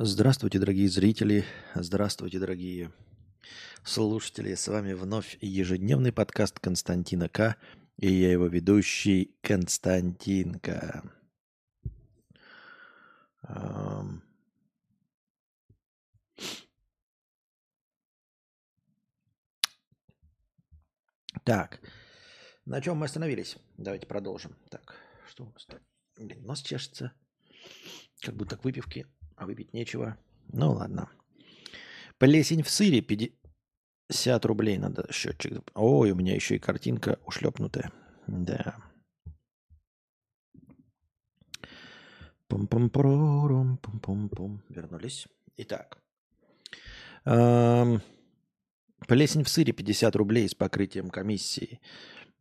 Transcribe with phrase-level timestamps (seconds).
[0.00, 1.44] Здравствуйте, дорогие зрители,
[1.76, 2.92] здравствуйте, дорогие
[3.84, 4.56] слушатели.
[4.56, 7.56] С вами вновь ежедневный подкаст Константина К.
[7.98, 11.04] И я его ведущий Константинка.
[21.44, 21.80] Так,
[22.64, 23.58] на чем мы остановились?
[23.78, 24.56] Давайте продолжим.
[24.70, 24.96] Так,
[25.28, 25.78] что у нас там?
[26.18, 27.12] Блин, нос чешется.
[28.22, 29.06] Как будто к выпивке,
[29.36, 30.16] а выпить нечего.
[30.52, 31.10] Ну ладно.
[32.18, 35.62] Плесень в сыре 50 рублей надо счетчик.
[35.74, 37.92] Ой, у меня еще и картинка ушлепнутая.
[38.26, 38.76] Да.
[42.46, 45.26] пум пум пум пум пум Вернулись.
[45.56, 45.98] Итак.
[47.24, 48.00] Эм,
[49.08, 51.80] Плесень в сыре 50 рублей с покрытием комиссии.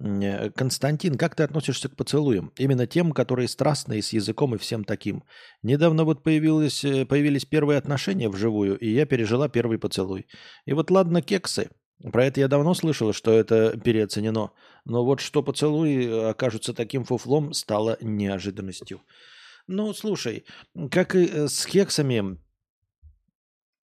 [0.04, 2.52] Э, Константин, как ты относишься к поцелуям?
[2.58, 5.24] Именно тем, которые страстные, с языком и всем таким.
[5.62, 10.28] Недавно вот появилось, э, появились первые отношения вживую, и я пережила первый поцелуй.
[10.66, 11.70] И вот ладно, кексы.
[12.12, 14.52] Про это я давно слышала, что это переоценено.
[14.84, 19.02] Но вот что поцелуи э, окажутся таким фуфлом, стало неожиданностью.
[19.68, 20.46] Ну, слушай,
[20.92, 22.38] как и с кексами,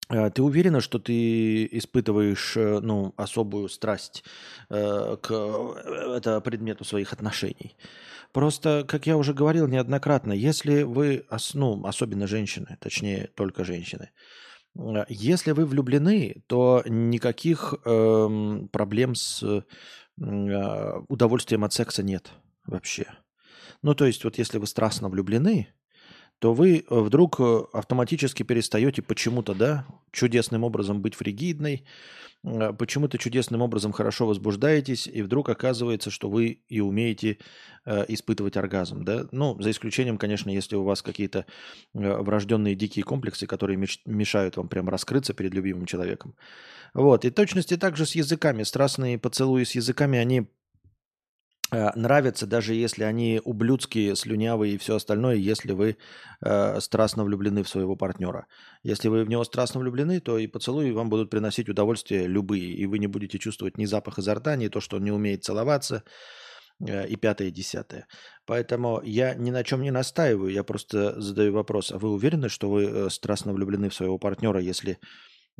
[0.09, 4.23] ты уверена, что ты испытываешь э, ну, особую страсть
[4.69, 7.77] э, к э, это предмету своих отношений?
[8.31, 14.09] Просто, как я уже говорил неоднократно, если вы, ну, особенно женщины, точнее, только женщины,
[14.75, 19.61] э, если вы влюблены, то никаких э, проблем с э,
[21.07, 22.31] удовольствием от секса нет
[22.65, 23.05] вообще.
[23.83, 25.69] Ну, то есть, вот если вы страстно влюблены,
[26.39, 31.83] то вы э, вдруг э, автоматически перестаете почему-то, да, чудесным образом быть фригидной,
[32.43, 37.39] э, почему-то чудесным образом хорошо возбуждаетесь, и вдруг оказывается, что вы и умеете
[37.85, 41.45] э, испытывать оргазм, да, ну, за исключением, конечно, если у вас какие-то
[41.93, 46.35] э, врожденные дикие комплексы, которые меч- мешают вам прям раскрыться перед любимым человеком.
[46.93, 50.47] Вот, и точности также с языками, страстные поцелуи с языками, они
[51.71, 55.97] нравятся, даже если они ублюдские, слюнявые и все остальное, если вы
[56.41, 58.47] э, страстно влюблены в своего партнера.
[58.83, 62.85] Если вы в него страстно влюблены, то и поцелуи вам будут приносить удовольствие любые, и
[62.85, 66.03] вы не будете чувствовать ни запах изо рта, ни то, что он не умеет целоваться,
[66.85, 68.07] э, и пятое, и десятое.
[68.45, 71.91] Поэтому я ни на чем не настаиваю, я просто задаю вопрос.
[71.91, 74.97] А вы уверены, что вы э, страстно влюблены в своего партнера, если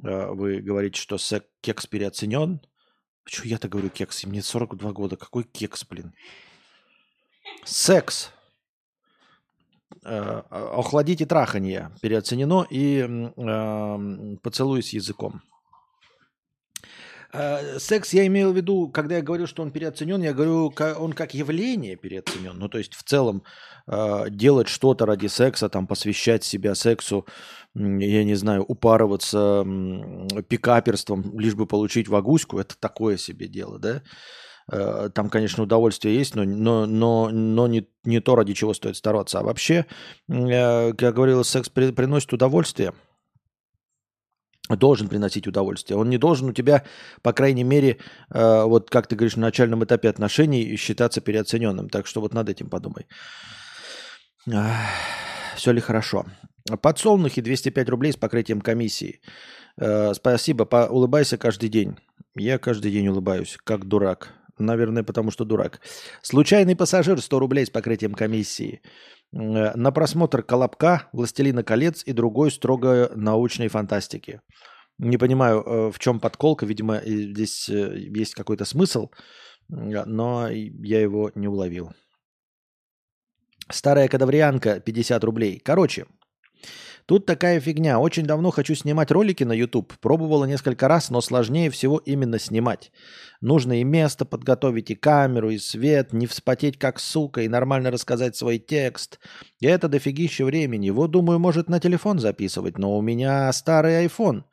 [0.03, 2.61] э, вы говорите, что секс переоценен,
[3.29, 4.23] Почему я-то говорю кекс?
[4.23, 5.15] Мне 42 года.
[5.15, 6.13] Какой кекс, блин?
[7.63, 8.31] Секс.
[10.03, 15.43] Э, охладите траханье переоценено и э, поцелуй с языком.
[17.31, 21.13] Э, секс я имею в виду, когда я говорю, что он переоценен, я говорю, он
[21.13, 22.57] как явление переоценен.
[22.57, 23.43] Ну, то есть в целом
[23.87, 27.25] э, делать что-то ради секса, там посвящать себя сексу,
[27.75, 29.63] я не знаю, упарываться
[30.47, 34.01] пикаперством, лишь бы получить вагуську, это такое себе дело, да?
[34.71, 38.95] Э, там, конечно, удовольствие есть, но, но, но, но не, не то, ради чего стоит
[38.95, 39.39] стараться.
[39.39, 39.85] А вообще,
[40.27, 42.93] как я говорил, секс приносит удовольствие–
[44.75, 45.97] должен приносить удовольствие.
[45.97, 46.83] Он не должен у тебя,
[47.21, 47.97] по крайней мере,
[48.33, 51.89] э, вот как ты говоришь, на начальном этапе отношений считаться переоцененным.
[51.89, 53.07] Так что вот над этим подумай.
[55.55, 56.25] Все ли хорошо?
[56.81, 59.21] Подсолнухи 205 рублей с покрытием комиссии.
[59.77, 61.95] Э, спасибо, по, улыбайся каждый день.
[62.35, 64.33] Я каждый день улыбаюсь, как дурак.
[64.59, 65.79] Наверное, потому что дурак.
[66.21, 68.81] Случайный пассажир 100 рублей с покрытием комиссии.
[69.31, 74.41] Э, на просмотр «Колобка», «Властелина колец» и другой строго научной фантастики.
[74.97, 76.65] Не понимаю, э, в чем подколка.
[76.65, 79.09] Видимо, здесь э, есть какой-то смысл,
[79.67, 81.91] но я его не уловил.
[83.71, 85.59] Старая кадаврианка 50 рублей.
[85.63, 86.07] Короче,
[87.09, 87.99] Тут такая фигня.
[87.99, 89.93] Очень давно хочу снимать ролики на YouTube.
[89.99, 92.91] Пробовала несколько раз, но сложнее всего именно снимать.
[93.41, 98.35] Нужно и место подготовить, и камеру, и свет, не вспотеть как сука, и нормально рассказать
[98.35, 99.19] свой текст.
[99.59, 100.91] И это дофигища времени.
[100.91, 104.43] Вот думаю, может на телефон записывать, но у меня старый iPhone.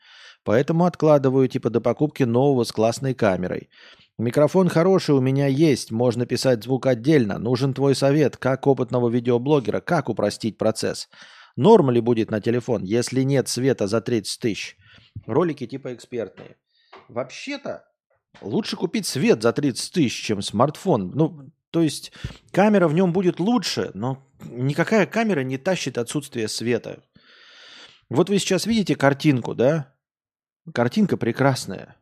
[0.42, 3.68] Поэтому откладываю типа до покупки нового с классной камерой.
[4.16, 7.38] Микрофон хороший у меня есть, можно писать звук отдельно.
[7.38, 11.10] Нужен твой совет, как опытного видеоблогера, как упростить процесс.
[11.56, 14.76] Норм ли будет на телефон, если нет света за 30 тысяч?
[15.26, 16.56] Ролики типа экспертные.
[17.08, 17.84] Вообще-то
[18.42, 21.12] лучше купить свет за 30 тысяч, чем смартфон.
[21.14, 22.12] Ну, то есть
[22.52, 27.02] камера в нем будет лучше, но никакая камера не тащит отсутствие света.
[28.08, 29.94] Вот вы сейчас видите картинку, да?
[30.72, 31.96] Картинка прекрасная.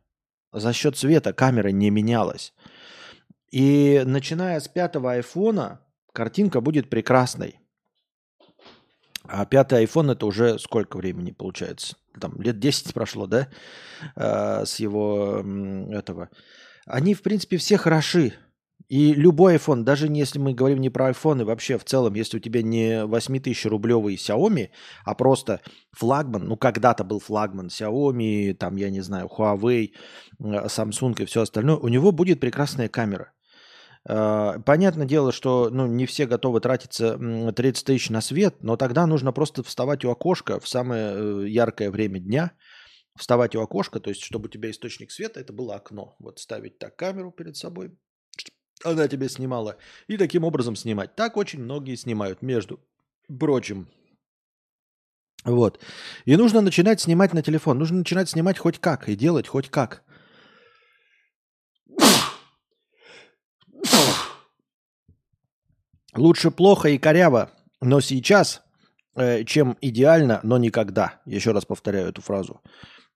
[0.51, 2.53] За счет света камера не менялась.
[3.51, 5.81] И начиная с пятого айфона
[6.13, 7.59] картинка будет прекрасной.
[9.27, 11.97] А пятый iPhone это уже сколько времени получается?
[12.19, 13.47] Там лет 10 прошло, да?
[14.15, 15.43] А, с его
[15.91, 16.29] этого.
[16.85, 18.33] Они, в принципе, все хороши.
[18.87, 22.37] И любой iPhone, даже если мы говорим не про iPhone, и вообще в целом, если
[22.37, 24.69] у тебя не 8000 рублевый Xiaomi,
[25.03, 25.61] а просто
[25.91, 29.91] флагман, ну когда-то был флагман Xiaomi, там, я не знаю, Huawei,
[30.39, 33.31] Samsung и все остальное, у него будет прекрасная камера.
[34.07, 37.17] А, понятное дело, что ну, не все готовы тратиться
[37.51, 41.89] 30 тысяч на свет, но тогда нужно просто вставать у окошка в самое э, яркое
[41.89, 42.51] время дня,
[43.17, 46.15] вставать у окошка, то есть чтобы у тебя источник света это было окно.
[46.19, 47.97] Вот ставить так камеру перед собой,
[48.83, 51.15] она тебя снимала, и таким образом снимать.
[51.15, 52.79] Так очень многие снимают, между
[53.39, 53.87] прочим.
[55.45, 55.79] Вот.
[56.25, 57.77] И нужно начинать снимать на телефон.
[57.77, 60.03] Нужно начинать снимать хоть как и делать хоть как.
[66.15, 67.51] Лучше плохо и коряво,
[67.81, 68.61] но сейчас,
[69.15, 71.21] э, чем идеально, но никогда.
[71.25, 72.61] Еще раз повторяю эту фразу.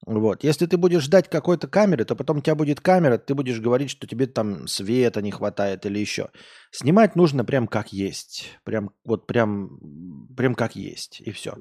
[0.06, 0.44] Вот.
[0.44, 3.90] Если ты будешь ждать какой-то камеры, то потом у тебя будет камера, ты будешь говорить,
[3.90, 6.30] что тебе там света не хватает или еще.
[6.72, 8.50] Снимать нужно прям как есть.
[8.63, 11.22] Прям вот прям, прям как есть.
[11.22, 11.57] И все.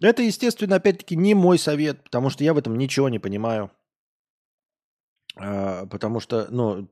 [0.00, 3.70] Это, естественно, опять-таки не мой совет, потому что я в этом ничего не понимаю.
[5.36, 6.88] А, потому что, ну,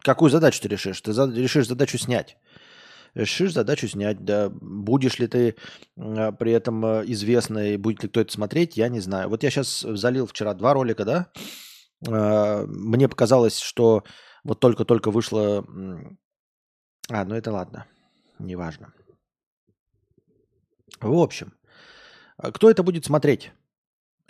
[0.00, 1.00] какую задачу ты решишь?
[1.02, 2.38] Ты решишь задачу снять
[3.14, 4.24] решишь задачу снять.
[4.24, 5.56] Да, будешь ли ты
[5.96, 9.28] а, при этом а, известный, будет ли кто это смотреть, я не знаю.
[9.28, 11.32] Вот я сейчас залил вчера два ролика, да.
[12.08, 14.04] А, мне показалось, что
[14.44, 15.64] вот только-только вышло...
[17.10, 17.86] А, ну это ладно,
[18.38, 18.92] неважно.
[21.00, 21.54] В общем,
[22.38, 23.52] кто это будет смотреть?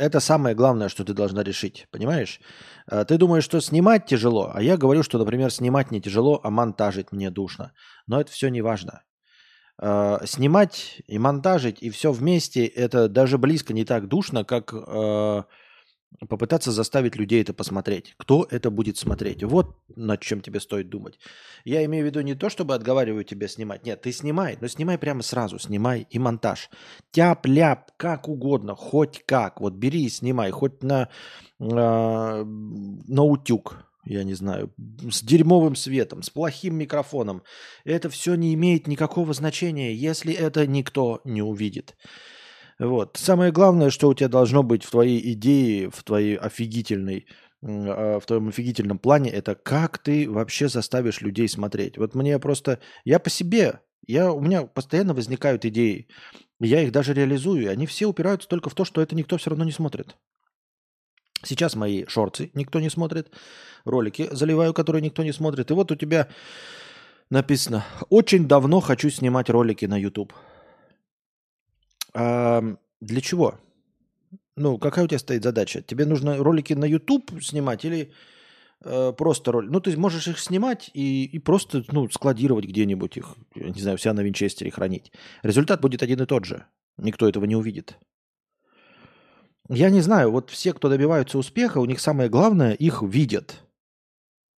[0.00, 2.40] Это самое главное, что ты должна решить, понимаешь?
[2.90, 6.48] Э, ты думаешь, что снимать тяжело, а я говорю, что, например, снимать не тяжело, а
[6.48, 7.72] монтажить мне душно.
[8.06, 9.02] Но это все не важно.
[9.78, 15.42] Э, снимать и монтажить и все вместе, это даже близко не так душно, как э,
[16.28, 18.14] попытаться заставить людей это посмотреть.
[18.16, 19.42] Кто это будет смотреть?
[19.42, 21.18] Вот над чем тебе стоит думать.
[21.64, 23.84] Я имею в виду не то, чтобы отговариваю тебя снимать.
[23.84, 25.58] Нет, ты снимай, но снимай прямо сразу.
[25.58, 26.68] Снимай и монтаж.
[27.12, 29.60] Тяп-ляп, как угодно, хоть как.
[29.60, 31.08] Вот бери и снимай, хоть на,
[31.58, 34.72] э, на утюг, я не знаю,
[35.10, 37.42] с дерьмовым светом, с плохим микрофоном.
[37.84, 41.96] Это все не имеет никакого значения, если это никто не увидит.
[42.80, 43.18] Вот.
[43.18, 47.26] Самое главное, что у тебя должно быть в твоей идее, в твоей офигительной
[47.62, 51.98] а, в твоем офигительном плане, это как ты вообще заставишь людей смотреть.
[51.98, 52.80] Вот мне просто...
[53.04, 56.08] Я по себе, я, у меня постоянно возникают идеи.
[56.58, 59.50] Я их даже реализую, и они все упираются только в то, что это никто все
[59.50, 60.16] равно не смотрит.
[61.42, 63.30] Сейчас мои шорты никто не смотрит,
[63.84, 65.70] ролики заливаю, которые никто не смотрит.
[65.70, 66.28] И вот у тебя
[67.28, 70.32] написано, очень давно хочу снимать ролики на YouTube.
[72.14, 72.62] А,
[73.00, 73.54] для чего?
[74.56, 75.82] Ну, какая у тебя стоит задача?
[75.82, 78.12] Тебе нужно ролики на YouTube снимать или
[78.84, 79.72] э, просто ролики?
[79.72, 84.12] Ну, ты можешь их снимать и, и просто ну, складировать где-нибудь их, не знаю, вся
[84.12, 85.12] на винчестере хранить.
[85.42, 86.66] Результат будет один и тот же.
[86.98, 87.96] Никто этого не увидит.
[89.68, 93.62] Я не знаю, вот все, кто добиваются успеха, у них самое главное, их видят.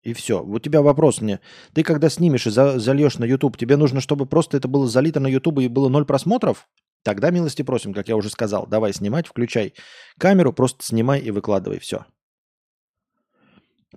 [0.03, 0.41] И все.
[0.41, 1.41] У тебя вопрос мне.
[1.73, 5.19] Ты когда снимешь и за, зальешь на YouTube, тебе нужно, чтобы просто это было залито
[5.19, 6.67] на YouTube и было ноль просмотров?
[7.03, 8.67] Тогда милости просим, как я уже сказал.
[8.67, 9.73] Давай снимать, включай
[10.19, 12.05] камеру, просто снимай и выкладывай все.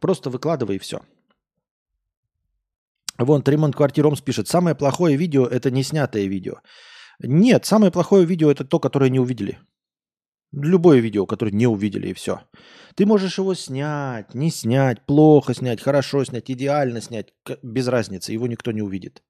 [0.00, 1.00] Просто выкладывай все.
[3.18, 6.54] Вон, Тремонт Квартиром пишет, самое плохое видео– это не снятое видео.
[7.20, 9.58] Нет, самое плохое видео– это то, которое не увидели.
[10.50, 12.40] Любое видео, которое не увидели, и все.
[12.96, 17.32] Ты можешь его снять, не снять, плохо снять, хорошо снять, идеально снять,
[17.62, 19.22] без разницы, его никто не увидит.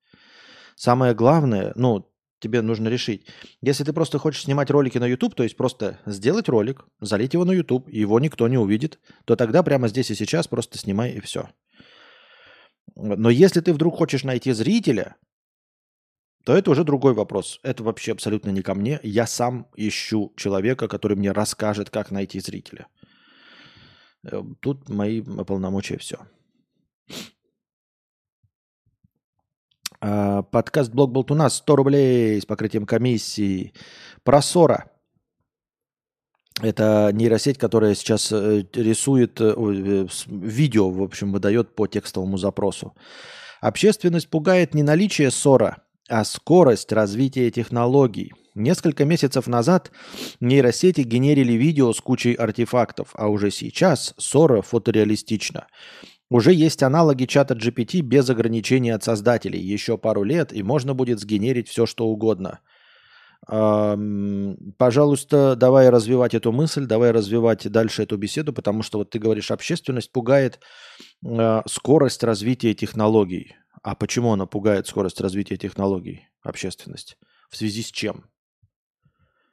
[0.77, 2.11] Самое главное, ну,
[2.45, 3.27] тебе нужно решить.
[3.63, 7.45] Если ты просто хочешь снимать ролики на YouTube, то есть просто сделать ролик, залить его
[7.45, 11.21] на YouTube, его никто не увидит, то тогда прямо здесь и сейчас просто снимай и
[11.21, 11.49] все.
[12.95, 15.17] Но если ты вдруг хочешь найти зрителя,
[16.45, 17.61] то это уже другой вопрос.
[17.63, 19.01] Это вообще абсолютно не ко мне.
[19.03, 22.87] Я сам ищу человека, который мне расскажет, как найти зрителя.
[24.31, 26.19] Э, тут мои полномочия все.
[30.07, 33.73] А, подкаст Блог Болтуна 100 рублей с покрытием комиссии.
[34.23, 34.91] Про Сора.
[36.61, 42.95] Это нейросеть, которая сейчас э, рисует э, э, видео, в общем, выдает по текстовому запросу.
[43.63, 45.79] Общественность пугает не наличие ссора,
[46.11, 48.35] а скорость развития технологий.
[48.55, 49.91] Несколько месяцев назад
[50.39, 55.67] нейросети генерили видео с кучей артефактов, а уже сейчас ссора фотореалистична.
[56.31, 59.61] Уже есть аналоги чата GPT без ограничений от создателей.
[59.61, 62.61] Еще пару лет, и можно будет сгенерить все, что угодно.
[63.47, 69.51] Пожалуйста, давай развивать эту мысль, давай развивать дальше эту беседу, потому что вот ты говоришь,
[69.51, 70.61] общественность пугает
[71.23, 73.55] а, скорость развития технологий.
[73.83, 77.19] А почему она пугает скорость развития технологий, общественность?
[77.51, 78.25] В связи с чем?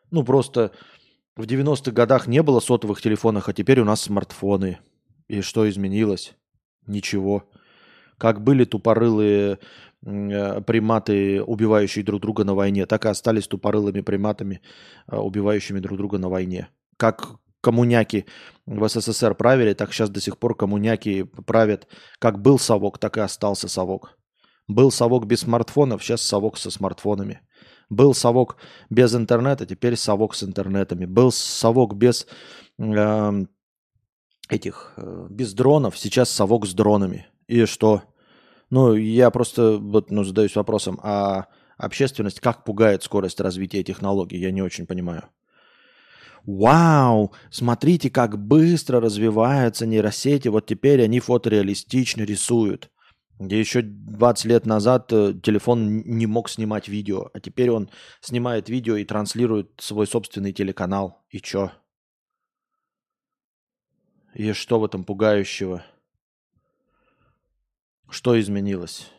[0.09, 0.71] Ну, просто
[1.35, 4.79] в 90-х годах не было сотовых телефонов, а теперь у нас смартфоны.
[5.27, 6.33] И что изменилось?
[6.87, 7.43] Ничего.
[8.17, 9.59] Как были тупорылые
[10.05, 14.61] э, приматы, убивающие друг друга на войне, так и остались тупорылыми приматами,
[15.07, 16.69] э, убивающими друг друга на войне.
[16.97, 18.25] Как коммуняки
[18.65, 21.87] в СССР правили, так сейчас до сих пор коммуняки правят.
[22.19, 24.17] Как был совок, так и остался совок.
[24.67, 27.41] Был совок без смартфонов, сейчас совок со смартфонами.
[27.89, 28.57] Был совок
[28.89, 31.05] без интернета, теперь совок с интернетами.
[31.05, 32.25] Был совок без
[32.79, 33.45] э,
[34.51, 37.27] этих, э, без дронов, сейчас совок с дронами.
[37.47, 38.03] И что?
[38.69, 44.37] Ну, я просто вот, ну, задаюсь вопросом, а общественность как пугает скорость развития технологий?
[44.37, 45.23] Я не очень понимаю.
[46.45, 50.47] Вау, смотрите, как быстро развиваются нейросети.
[50.47, 52.89] Вот теперь они фотореалистично рисуют.
[53.39, 57.89] Где еще 20 лет назад э, телефон не мог снимать видео, а теперь он
[58.21, 61.23] снимает видео и транслирует свой собственный телеканал.
[61.31, 61.71] И чё?
[64.33, 65.83] И что в этом пугающего?
[68.09, 69.09] Что изменилось?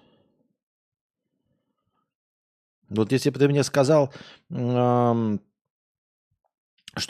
[2.89, 4.13] Вот если бы ты мне сказал,
[4.51, 5.39] что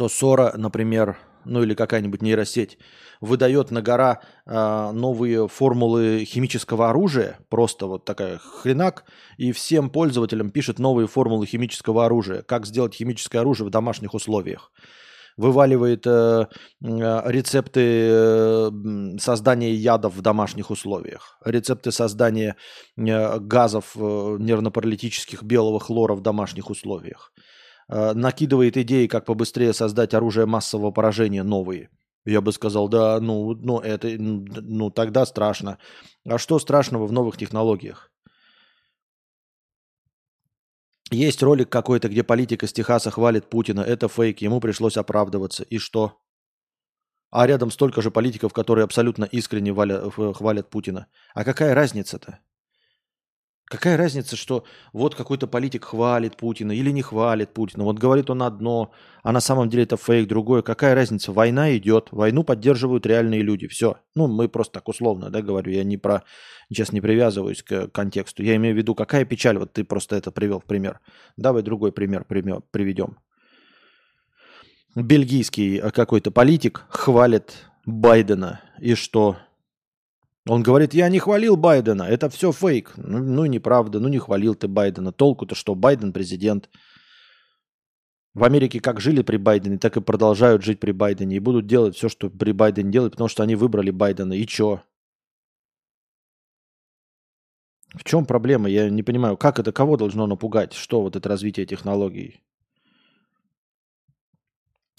[0.09, 2.79] Сора, например, ну или какая-нибудь нейросеть,
[3.21, 9.05] выдает на гора э, новые формулы химического оружия, просто вот такая хренак,
[9.39, 14.71] и всем пользователям пишет новые формулы химического оружия, как сделать химическое оружие в домашних условиях.
[15.37, 16.47] Вываливает э,
[16.85, 18.71] э, рецепты э,
[19.19, 22.57] создания ядов в домашних условиях, рецепты создания
[22.97, 27.33] э, газов э, нервно-паралитических белого хлора в домашних условиях
[27.89, 31.91] Э, накидывает идеи, как побыстрее создать оружие массового поражения новые.
[32.25, 35.79] Я бы сказал, да, ну, ну, это, ну, тогда страшно.
[36.25, 38.12] А что страшного в новых технологиях?
[41.13, 43.81] Есть ролик какой-то, где политик из Техаса хвалит Путина.
[43.81, 45.63] Это фейк, ему пришлось оправдываться.
[45.63, 46.19] И что?
[47.31, 51.09] А рядом столько же политиков, которые абсолютно искренне валя, хвалят Путина.
[51.35, 52.41] А какая разница-то?
[53.73, 57.85] Какая разница, что вот какой-то политик хвалит Путина или не хвалит Путина.
[57.85, 60.61] Вот говорит он одно, а на самом деле это фейк, другое.
[60.61, 61.33] Какая разница?
[61.33, 63.69] Война идет, войну поддерживают реальные люди.
[63.69, 63.97] Все.
[64.15, 65.73] Ну, мы просто так условно, да, говорю.
[65.73, 66.23] Я не про...
[66.69, 68.43] Сейчас не привязываюсь к контексту.
[68.43, 69.57] Я имею в виду, какая печаль.
[69.57, 71.01] Вот ты просто это привел в пример.
[71.39, 73.17] Давай другой пример приведем.
[74.95, 77.55] Бельгийский какой-то политик хвалит
[77.87, 78.61] Байдена.
[78.79, 79.39] И что?
[80.49, 82.95] Он говорит, я не хвалил Байдена, это все фейк.
[82.97, 85.13] Ну, ну неправда, ну не хвалил ты Байдена.
[85.13, 86.69] Толку-то что, Байден президент.
[88.35, 91.37] В Америке как жили при Байдене, так и продолжают жить при Байдене.
[91.37, 94.33] И будут делать все, что при Байдене делают, потому что они выбрали Байдена.
[94.33, 94.83] И чё?
[97.95, 98.69] В чем проблема?
[98.69, 100.73] Я не понимаю, как это кого должно напугать?
[100.73, 102.43] Что вот это развитие технологий?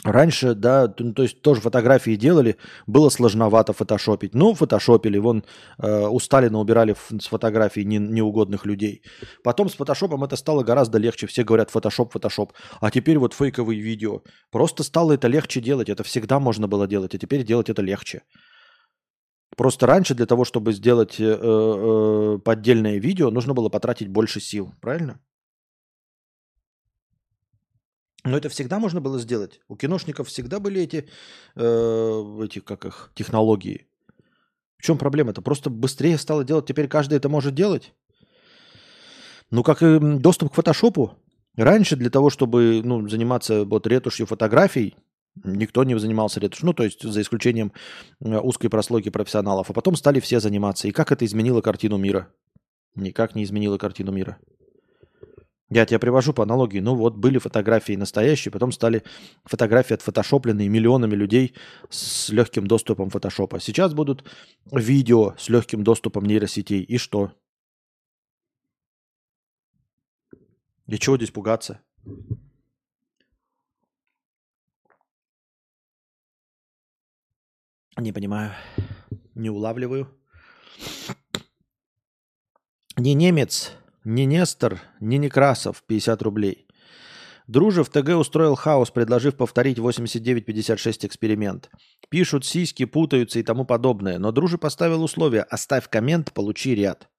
[0.04, 2.58] Раньше, да, ну, то есть тоже фотографии делали,
[2.88, 4.36] было сложновато фотошопить.
[4.36, 5.46] Ну, фотошопили, вон
[5.78, 9.02] э, у Сталина убирали с фотографий не, неугодных людей.
[9.44, 11.26] Потом с фотошопом это стало гораздо легче.
[11.28, 12.52] Все говорят фотошоп, фотошоп.
[12.82, 14.24] А теперь вот фейковые видео.
[14.52, 15.88] Просто стало это легче делать.
[15.88, 18.24] Это всегда можно было делать, а теперь делать это легче.
[19.56, 24.74] Просто раньше для того, чтобы сделать э, э, поддельное видео, нужно было потратить больше сил.
[24.82, 25.20] Правильно?
[28.24, 29.60] Но это всегда можно было сделать.
[29.68, 31.08] У киношников всегда были эти,
[31.56, 33.88] э, эти как их, технологии.
[34.78, 35.32] В чем проблема?
[35.32, 36.66] Это просто быстрее стало делать.
[36.66, 37.94] Теперь каждый это может делать.
[39.52, 41.18] Ну, как и доступ к фотошопу.
[41.56, 44.96] Раньше для того, чтобы ну, заниматься вот ретушью фотографий,
[45.44, 46.68] никто не занимался ретушью.
[46.68, 47.74] Ну, то есть за исключением
[48.22, 49.70] э, узкой прослойки профессионалов.
[49.70, 50.88] А потом стали все заниматься.
[50.88, 52.30] И как это изменило картину мира?
[52.96, 54.38] Никак не изменило картину мира.
[55.74, 56.78] Я тебе привожу по аналогии.
[56.80, 59.02] Ну вот были фотографии настоящие, потом стали
[59.44, 61.56] фотографии отфотошопленные миллионами людей
[61.90, 63.60] с легким доступом фотошопа.
[63.60, 64.24] Сейчас будут
[64.72, 66.84] видео с легким доступом нейросетей.
[66.84, 67.32] И что?
[70.86, 71.82] И чего здесь пугаться?
[77.98, 78.52] Не понимаю.
[79.34, 80.08] Не улавливаю.
[82.96, 83.72] Не немец,
[84.04, 86.68] не Нестор, не Некрасов, 50 рублей.
[87.48, 91.70] Дружев ТГ устроил хаос, предложив повторить 8956 эксперимент.
[92.10, 94.18] Пишут, сиськи путаются и тому подобное.
[94.18, 97.10] Но Дружи поставил условие «оставь коммент, получи ряд».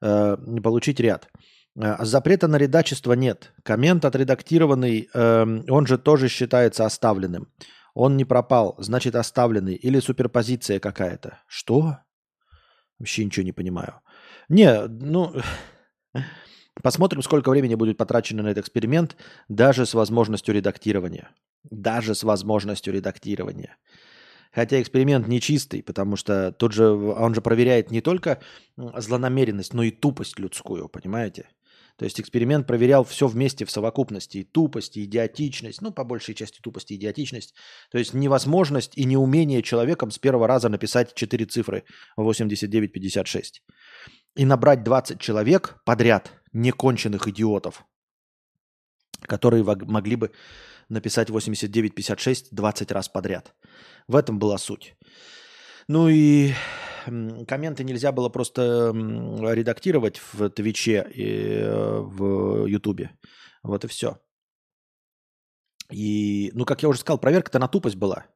[0.00, 1.28] Э, получить ряд.
[1.76, 3.52] А запрета на редачество нет.
[3.64, 7.48] Коммент отредактированный, э, он же тоже считается оставленным.
[7.94, 9.74] Он не пропал, значит оставленный.
[9.74, 11.40] Или суперпозиция какая-то.
[11.48, 11.98] Что?
[12.98, 14.00] Вообще ничего не понимаю.
[14.48, 15.34] Не, ну...
[16.82, 19.16] Посмотрим, сколько времени будет потрачено на этот эксперимент,
[19.48, 21.30] даже с возможностью редактирования.
[21.70, 23.76] Даже с возможностью редактирования.
[24.52, 28.40] Хотя эксперимент нечистый, потому что тут же он же проверяет не только
[28.76, 31.48] злонамеренность, но и тупость людскую, понимаете?
[31.96, 34.38] То есть эксперимент проверял все вместе в совокупности.
[34.38, 35.80] И тупость, и идиотичность.
[35.80, 37.54] Ну, по большей части тупость и идиотичность.
[37.90, 41.84] То есть невозможность и неумение человеком с первого раза написать четыре цифры
[42.16, 43.62] 8956.
[44.36, 47.84] И набрать 20 человек подряд, неконченных идиотов,
[49.22, 50.32] которые могли бы
[50.88, 53.54] написать 8956 20 раз подряд.
[54.08, 54.96] В этом была суть.
[55.88, 56.52] Ну и
[57.46, 63.10] комменты нельзя было просто редактировать в Твиче и э, в Ютубе.
[63.62, 64.18] Вот и все.
[65.92, 68.26] И, ну, как я уже сказал, проверка-то на тупость была.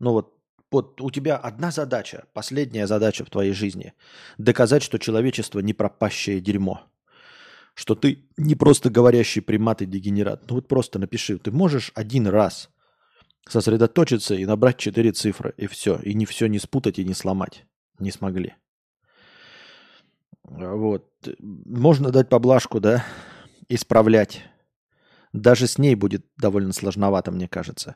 [0.00, 0.39] Ну вот,
[0.70, 3.94] вот у тебя одна задача, последняя задача в твоей жизни–
[4.38, 6.82] доказать, что человечество не пропащее дерьмо.
[7.74, 10.44] Что ты не просто говорящий примат и дегенерат.
[10.48, 12.68] Ну вот просто напиши, ты можешь один раз
[13.48, 15.98] сосредоточиться и набрать четыре цифры, и все.
[16.02, 17.64] И не все не спутать и не сломать
[18.00, 18.54] не смогли.
[20.42, 21.06] Вот.
[21.38, 23.04] Можно дать поблажку, да,
[23.68, 24.42] исправлять.
[25.32, 27.94] Даже с ней будет довольно сложновато, мне кажется.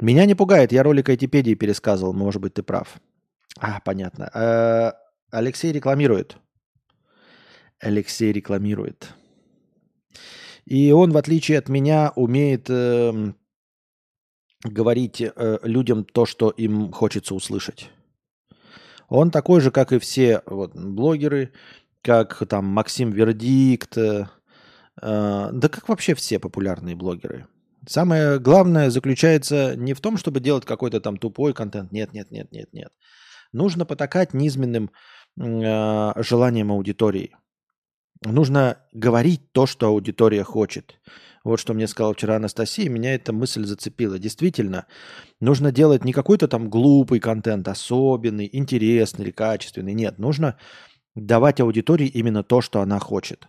[0.00, 3.00] Меня не пугает, я ролик Айтипедии пересказывал, может быть, ты прав.
[3.58, 4.30] А, понятно.
[4.34, 4.94] А,
[5.30, 6.36] Алексей рекламирует.
[7.80, 9.14] Алексей рекламирует.
[10.64, 13.32] И он, в отличие от меня, умеет э,
[14.64, 17.90] говорить э, людям то, что им хочется услышать.
[19.08, 21.52] Он такой же, как и все вот, блогеры,
[22.02, 24.26] как там Максим Вердикт, э,
[25.00, 27.46] э, да как вообще все популярные блогеры.
[27.86, 31.92] Самое главное заключается не в том, чтобы делать какой-то там тупой контент.
[31.92, 32.92] Нет, нет, нет, нет, нет.
[33.52, 34.90] Нужно потакать низменным
[35.40, 37.36] э, желанием аудитории.
[38.24, 40.98] Нужно говорить то, что аудитория хочет.
[41.44, 44.18] Вот что мне сказала вчера Анастасия, меня эта мысль зацепила.
[44.18, 44.86] Действительно,
[45.38, 49.94] нужно делать не какой-то там глупый контент, особенный, интересный или качественный.
[49.94, 50.58] Нет, нужно
[51.14, 53.48] давать аудитории именно то, что она хочет.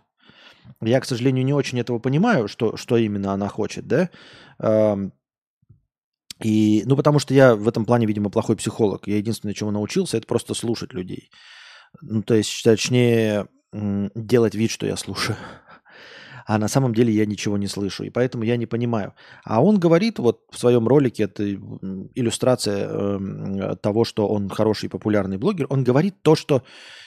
[0.80, 4.10] Я, к сожалению, не очень этого понимаю, что, что именно она хочет, да.
[6.42, 9.08] И, ну, потому что я в этом плане, видимо, плохой психолог.
[9.08, 11.30] Я единственное, чему научился, это просто слушать людей.
[12.00, 15.36] Ну, то есть, точнее, делать вид, что я слушаю
[16.48, 19.12] а на самом деле я ничего не слышу, и поэтому я не понимаю.
[19.44, 21.44] А он говорит вот в своем ролике, это
[22.14, 26.62] иллюстрация э, того, что он хороший популярный блогер, он говорит то, что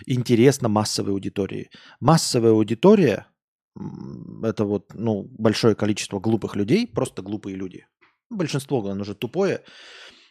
[0.05, 1.71] интересно массовой аудитории.
[1.99, 3.25] Массовая аудитория–
[4.43, 7.87] это вот ну, большое количество глупых людей, просто глупые люди.
[8.29, 9.63] Большинство, оно же тупое,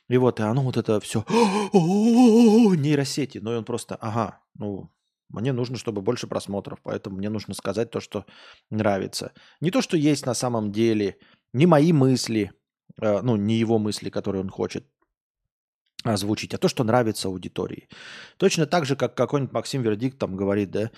[0.09, 1.25] и вот, и оно вот это все
[1.73, 4.91] нейросети, но он просто, ага, ну,
[5.29, 8.27] мне нужно, чтобы больше просмотров, поэтому мне нужно сказать то, что
[8.71, 9.33] нравится.
[9.61, 11.19] Не то, что есть на самом деле,
[11.53, 12.53] не мои мысли,
[12.97, 14.87] ну, не его мысли, которые он хочет
[16.03, 17.89] озвучить, а то, что нравится аудитории.
[18.39, 20.91] Точно так же, как какой-нибудь Максим Вердикт там говорит, да,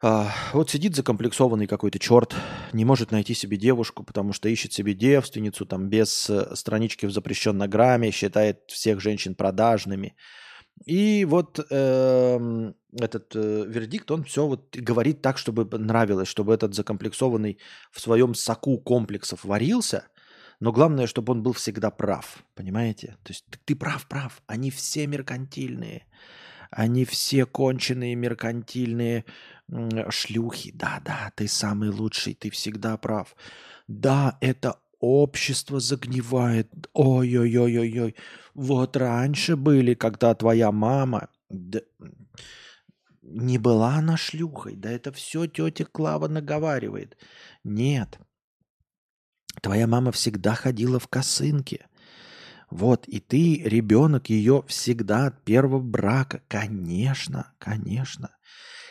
[0.00, 2.34] а, вот сидит закомплексованный какой-то черт,
[2.72, 7.12] не может найти себе девушку, потому что ищет себе девственницу там без э, странички в
[7.12, 10.14] запрещенной грамме, считает всех женщин продажными–
[10.84, 16.74] и вот э, этот э, вердикт, он все вот говорит так, чтобы нравилось, чтобы этот
[16.74, 17.58] закомплексованный
[17.90, 20.08] в своем соку комплексов варился,
[20.60, 23.16] но главное, чтобы он был всегда прав, понимаете?
[23.22, 26.06] То есть ты прав, прав, они все меркантильные,
[26.70, 29.24] они все конченые меркантильные
[30.10, 30.72] шлюхи.
[30.72, 33.36] Да, да, ты самый лучший, ты всегда прав.
[33.86, 36.68] Да, это общество загнивает.
[36.92, 38.16] Ой-ой-ой-ой-ой.
[38.54, 41.80] Вот раньше были, когда твоя мама да,
[43.22, 44.76] не была она шлюхой.
[44.76, 47.16] Да это все тетя Клава наговаривает.
[47.64, 48.18] Нет.
[49.62, 51.86] Твоя мама всегда ходила в косынке.
[52.70, 56.42] Вот, и ты, ребенок ее всегда от первого брака.
[56.48, 58.30] Конечно, конечно.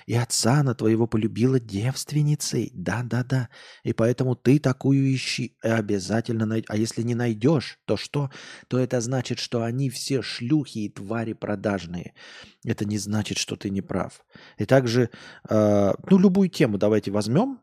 [0.08, 2.72] И отца она твоего полюбила девственницей.
[2.74, 3.50] Да-да-да.
[3.84, 6.70] И поэтому ты такую ищи обязательно найдешь.
[6.70, 8.32] А если не найдешь, то что?
[8.70, 12.14] То это значит, что они все шлюхи и твари продажные.
[12.64, 14.26] Это не значит, что ты не прав.
[14.58, 15.10] И также,
[15.50, 17.60] э, ну, любую тему давайте возьмем.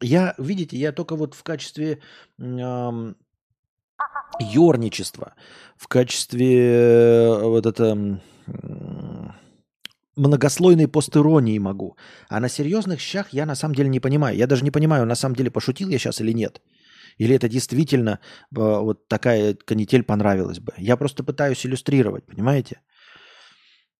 [0.00, 2.00] Я, видите, я только вот в качестве
[2.38, 3.14] э,
[5.76, 8.18] в качестве э, вот это
[10.16, 11.96] многослойной постиронии могу.
[12.28, 14.36] А на серьезных щах я на самом деле не понимаю.
[14.36, 16.60] Я даже не понимаю, на самом деле пошутил я сейчас или нет.
[17.18, 20.72] Или это действительно э, вот такая канитель понравилась бы.
[20.78, 22.80] Я просто пытаюсь иллюстрировать, понимаете?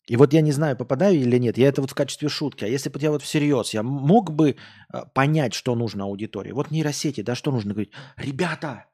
[0.08, 2.64] И вот я не знаю, попадаю или нет, я это вот в качестве шутки.
[2.64, 4.56] А если бы я вот всерьез, я мог бы
[4.92, 6.52] э, понять, что нужно аудитории.
[6.52, 7.92] Вот нейросети, да, что нужно говорить?
[8.16, 8.86] Ребята,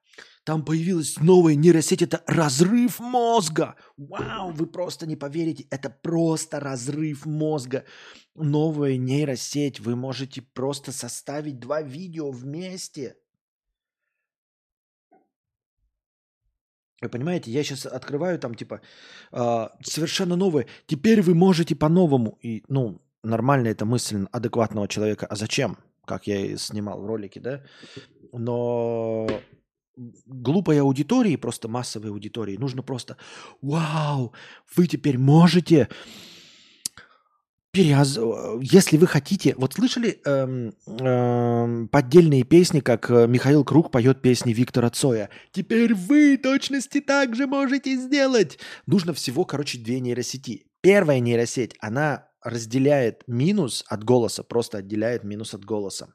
[0.48, 3.74] там появилась новая нейросеть, это разрыв мозга.
[3.98, 7.84] Вау, вы просто не поверите, это просто разрыв мозга.
[8.34, 13.16] Новая нейросеть, вы можете просто составить два видео вместе.
[17.02, 18.80] Вы понимаете, я сейчас открываю там типа
[19.32, 20.66] э, совершенно новое.
[20.86, 22.38] Теперь вы можете по-новому.
[22.40, 25.26] И, ну, нормально это мысль адекватного человека.
[25.26, 25.76] А зачем?
[26.06, 27.62] Как я и снимал в ролике, да?
[28.32, 29.28] Но
[30.26, 33.16] глупой аудитории, просто массовой аудитории, нужно просто,
[33.60, 34.32] вау,
[34.76, 35.88] вы теперь можете
[37.78, 38.18] переоз...
[38.60, 44.52] Если вы хотите, вот слышали эм, эм, поддельные песни, как э, Михаил Круг поет песни
[44.52, 45.28] Виктора Цоя.
[45.52, 48.58] Теперь вы точности так же можете сделать.
[48.86, 50.66] Нужно всего, короче, две нейросети.
[50.80, 56.14] Первая нейросеть, она разделяет минус от голоса, просто отделяет минус от голоса.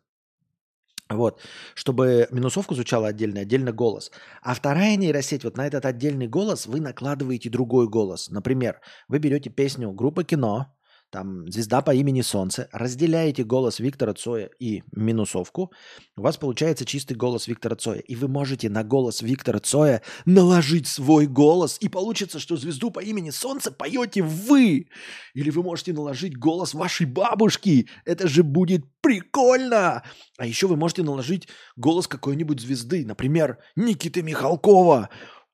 [1.15, 1.41] Вот,
[1.76, 4.12] чтобы минусовку звучала отдельно, отдельно голос.
[4.41, 8.30] А вторая нейросеть, вот на этот отдельный голос вы накладываете другой голос.
[8.30, 10.76] Например, вы берете песню группы кино,
[11.13, 15.71] там «Звезда по имени Солнце», разделяете голос Виктора Цоя и минусовку,
[16.17, 17.99] у вас получается чистый голос Виктора Цоя.
[17.99, 22.99] И вы можете на голос Виктора Цоя наложить свой голос, и получится, что «Звезду по
[22.99, 24.88] имени Солнце» поете вы.
[25.36, 27.88] Или вы можете наложить голос вашей бабушки.
[28.06, 30.02] Это же будет прикольно!
[30.39, 35.10] А еще вы можете наложить голос какой-нибудь звезды, например, Никиты Михалкова.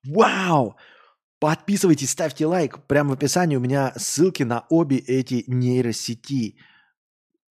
[0.05, 0.77] Вау!
[1.39, 2.85] Подписывайтесь, ставьте лайк.
[2.87, 6.57] Прямо в описании у меня ссылки на обе эти нейросети.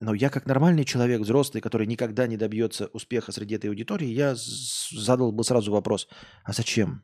[0.01, 4.35] Но я как нормальный человек, взрослый, который никогда не добьется успеха среди этой аудитории, я
[4.37, 6.07] задал бы сразу вопрос,
[6.45, 7.03] а зачем?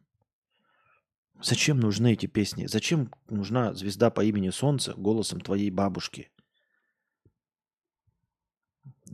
[1.42, 2.66] Зачем нужны эти песни?
[2.66, 6.31] Зачем нужна звезда по имени Солнце голосом твоей бабушки?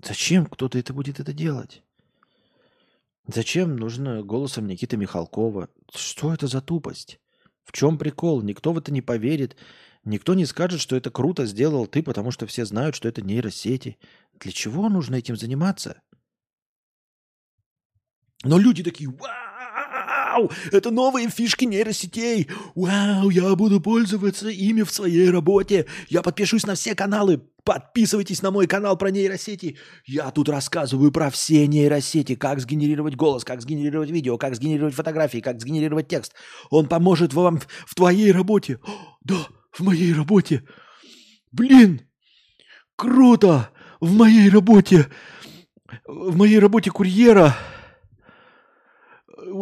[0.05, 1.83] Зачем кто-то это будет это делать?
[3.27, 5.69] Зачем нужно голосом Никиты Михалкова?
[5.95, 7.20] Что это за тупость?
[7.71, 8.43] В чем прикол?
[8.43, 9.57] Никто в это не поверит.
[10.03, 13.97] Никто не скажет, что это круто сделал ты, потому что все знают, что это нейросети.
[14.41, 16.03] Для чего нужно этим заниматься?
[18.43, 19.50] Но люди такие, вау,
[20.73, 22.49] это новые фишки нейросетей.
[22.75, 25.87] Вау, я буду пользоваться ими в своей работе.
[26.09, 27.43] Я подпишусь на все каналы.
[27.65, 29.77] Подписывайтесь на мой канал про нейросети.
[30.07, 35.39] Я тут рассказываю про все нейросети, как сгенерировать голос, как сгенерировать видео, как сгенерировать фотографии,
[35.39, 36.33] как сгенерировать текст.
[36.71, 38.79] Он поможет вам в твоей работе.
[38.83, 40.65] О, да, в моей работе.
[41.53, 42.03] Блин,
[42.97, 43.71] круто!
[44.01, 45.09] В моей работе,
[46.07, 47.55] в моей работе курьера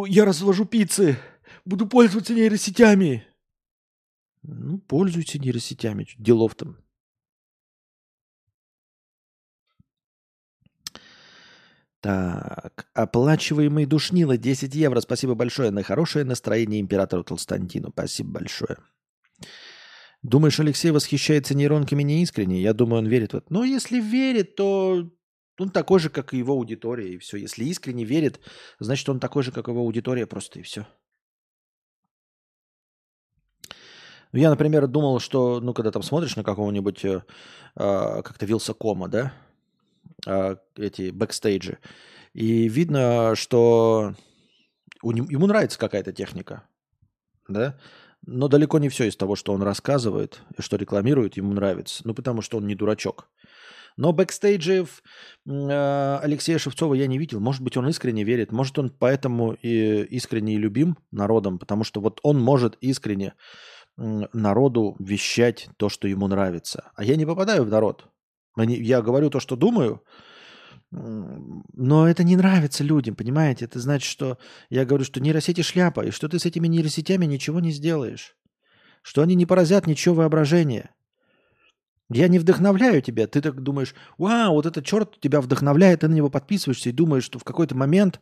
[0.07, 1.17] я развожу пиццы.
[1.65, 3.27] Буду пользоваться нейросетями.
[4.43, 6.07] Ну, пользуйтесь нейросетями.
[6.19, 6.77] Делов там.
[12.01, 15.01] Так, оплачиваемый душнило 10 евро.
[15.01, 17.91] Спасибо большое на хорошее настроение императору Толстантину.
[17.91, 18.77] Спасибо большое.
[20.23, 22.61] Думаешь, Алексей восхищается нейронками неискренне?
[22.61, 23.47] Я думаю, он верит в это.
[23.51, 25.11] Но если верит, то
[25.59, 27.37] он такой же, как и его аудитория, и все.
[27.37, 28.41] Если искренне верит,
[28.79, 30.87] значит, он такой же, как его аудитория, просто и все.
[34.33, 37.23] Я, например, думал, что, ну, когда там смотришь на какого-нибудь, э,
[37.77, 39.33] э, как-то Вилсакома, да,
[40.27, 41.79] э, эти бэкстейджи,
[42.35, 44.15] и видно, что
[45.03, 46.65] у, ему нравится какая-то техника,
[47.49, 47.79] да,
[48.27, 52.03] но далеко не все из того, что он рассказывает и что рекламирует, ему нравится.
[52.05, 53.31] Ну, потому что он не дурачок.
[53.99, 55.03] Но бэкстейджев
[55.45, 57.41] э, Алексея Шевцова я не видел.
[57.41, 58.53] Может быть, он искренне верит.
[58.53, 63.35] Может, он поэтому и искренне и любим народом, потому что вот он может искренне
[63.97, 66.93] народу вещать то, что ему нравится.
[66.95, 68.07] А я не попадаю в народ.
[68.57, 70.05] Я говорю то, что думаю,
[70.93, 73.65] но это не нравится людям, понимаете?
[73.65, 74.39] Это значит, что
[74.71, 78.37] я говорю, что нейросети шляпа, и что ты с этими нейросетями ничего не сделаешь.
[79.03, 80.95] Что они не поразят ничего воображения.
[82.11, 83.27] Я не вдохновляю тебя.
[83.27, 87.25] Ты так думаешь, вау, вот этот черт тебя вдохновляет, ты на него подписываешься и думаешь,
[87.25, 88.21] что в какой-то момент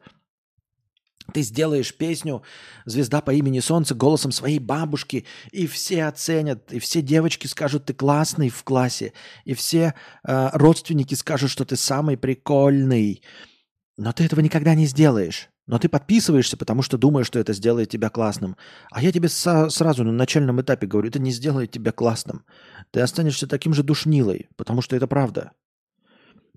[1.32, 2.42] ты сделаешь песню
[2.84, 7.94] «Звезда по имени Солнце» голосом своей бабушки, и все оценят, и все девочки скажут, ты
[7.94, 9.12] классный в классе,
[9.44, 9.94] и все
[10.26, 13.22] э, родственники скажут, что ты самый прикольный.
[13.96, 15.48] Но ты этого никогда не сделаешь.
[15.66, 18.56] Но ты подписываешься, потому что думаешь, что это сделает тебя классным.
[18.92, 22.44] А я тебе со- сразу на начальном этапе говорю, это не сделает тебя классным.
[22.92, 25.52] Ты останешься таким же душнилой, потому что это правда.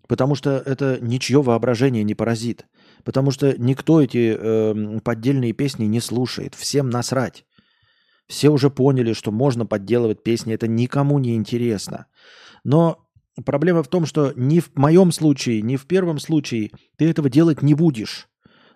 [0.08, 2.68] Потому что это ничье воображение не поразит.
[3.04, 6.54] Потому что никто эти э, поддельные песни не слушает.
[6.54, 7.46] Всем насрать.
[8.28, 10.54] Все уже поняли, что можно подделывать песни.
[10.54, 12.06] Это никому не интересно.
[12.64, 13.08] Но
[13.44, 17.64] проблема в том, что ни в моем случае, ни в первом случае ты этого делать
[17.64, 18.29] не будешь.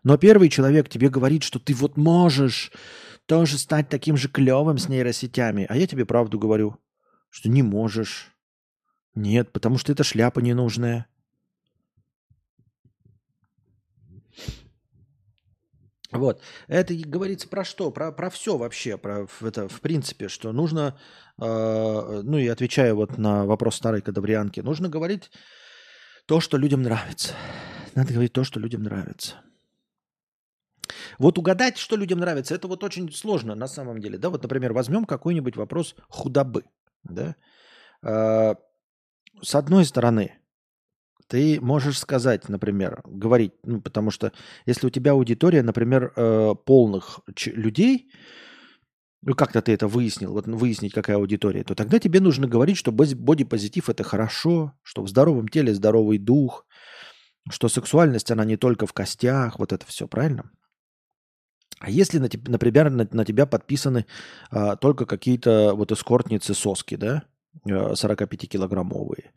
[0.04, 2.72] Но первый человек тебе говорит, что ты вот можешь
[3.26, 5.66] тоже стать таким же клевым с нейросетями.
[5.70, 6.78] А я тебе правду говорю,
[7.30, 8.34] что не можешь.
[9.16, 11.08] Нет, потому что это шляпа ненужная.
[16.12, 16.42] Вот.
[16.68, 17.90] Это говорится про что?
[17.90, 18.98] Про, про все вообще.
[18.98, 21.00] Про это, в принципе, что нужно,
[21.42, 25.32] э, ну и отвечая вот на вопрос старой кадаврианки, нужно говорить
[26.28, 27.34] то, что людям нравится.
[27.96, 29.36] Надо говорить то, что людям нравится.
[31.20, 34.18] Вот угадать, что людям нравится, это вот очень сложно на самом деле.
[34.18, 36.64] Да, вот, например, возьмем какой-нибудь вопрос худобы.
[37.04, 37.36] Да?
[38.02, 38.56] Э,
[39.42, 40.34] с одной стороны,
[41.28, 44.32] ты можешь сказать, например, говорить, ну, потому что
[44.66, 48.12] если у тебя аудитория, например, э, полных людей,
[49.22, 52.92] ну как-то ты это выяснил, вот выяснить, какая аудитория, то тогда тебе нужно говорить, что
[52.92, 56.66] бодипозитив это хорошо, что в здоровом теле здоровый дух,
[57.50, 60.52] что сексуальность, она не только в костях, вот это все, правильно?
[61.84, 64.06] А если, например, на, на тебя подписаны
[64.50, 67.24] а, только какие-то вот эскортницы соски, да,
[67.68, 69.32] 45-килограммовые, э,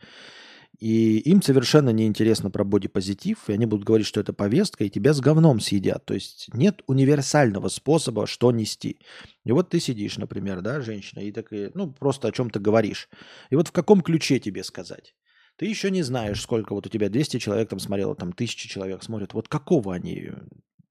[0.78, 5.12] и им совершенно неинтересно про бодипозитив, и они будут говорить, что это повестка, и тебя
[5.12, 6.04] с говном съедят.
[6.04, 9.00] То есть нет универсального способа, что нести.
[9.44, 13.08] И вот ты сидишь, например, да, женщина, и так, ну, просто о чем-то говоришь.
[13.50, 15.16] И вот в каком ключе тебе сказать?
[15.56, 19.02] Ты еще не знаешь, сколько вот у тебя 200 человек там смотрело, там тысячи человек
[19.02, 19.34] смотрят.
[19.34, 20.30] Вот какого они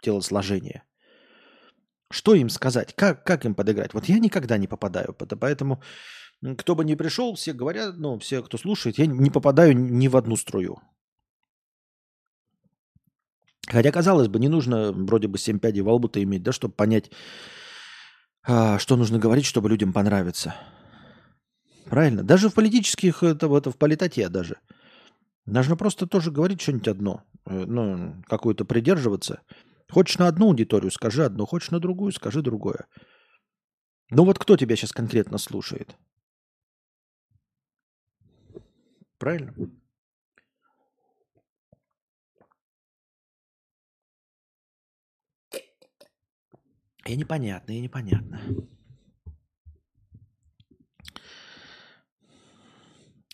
[0.02, 0.84] телосложения?
[2.12, 2.94] Что им сказать?
[2.96, 3.94] Как, как им подыграть?
[3.94, 5.14] Вот я никогда не попадаю.
[5.14, 5.82] Поэтому
[6.58, 10.16] кто бы ни пришел, все говорят, ну, все, кто слушает, я не попадаю ни в
[10.16, 10.80] одну струю.
[13.68, 17.10] Хотя, казалось бы, не нужно вроде бы 7 пядей во лбу-то иметь, да, чтобы понять,
[18.44, 20.56] а, что нужно говорить, чтобы людям понравиться.
[21.86, 22.24] Правильно?
[22.24, 24.58] Даже в политических, это, это в политоте даже.
[25.46, 29.42] Нужно просто тоже говорить что-нибудь одно, э, ну, какую-то придерживаться.
[29.90, 32.88] Хочешь на одну аудиторию, скажи одно, хочешь на другую, скажи другое.
[34.10, 35.96] Ну вот кто тебя сейчас конкретно слушает?
[39.18, 39.54] Правильно?
[47.06, 48.42] И непонятно, и непонятно.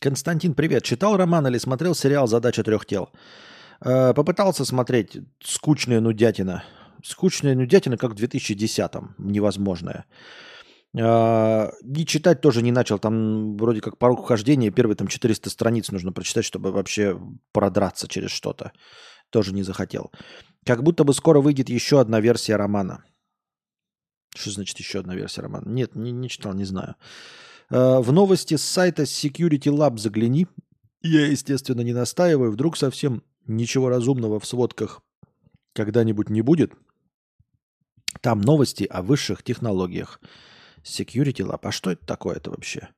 [0.02, 0.84] Константин, привет.
[0.84, 3.10] Читал роман или смотрел сериал «Задача трех тел»?
[3.84, 6.64] Э, попытался смотреть «Скучная нудятина».
[7.04, 10.06] «Скучная нудятина», как в 2010-м, невозможная.
[11.00, 13.00] А, и читать тоже не начал.
[13.00, 17.20] Там вроде как порог хождения, первые там 400 страниц нужно прочитать, чтобы вообще
[17.52, 18.72] продраться через что-то.
[19.30, 20.12] Тоже не захотел.
[20.66, 23.04] Как будто бы скоро выйдет еще одна версия романа.
[24.36, 25.68] Что значит еще одна версия романа?
[25.68, 26.96] Нет, не, не читал, не знаю.
[27.70, 30.46] А, в новости с сайта Security Lab загляни.
[31.02, 32.52] Я, естественно, не настаиваю.
[32.52, 35.02] Вдруг совсем ничего разумного в сводках
[35.74, 36.74] когда-нибудь не будет.
[38.22, 40.20] Там новости о высших технологиях.
[40.84, 41.60] Security Lab.
[41.64, 42.90] А что это такое-то вообще?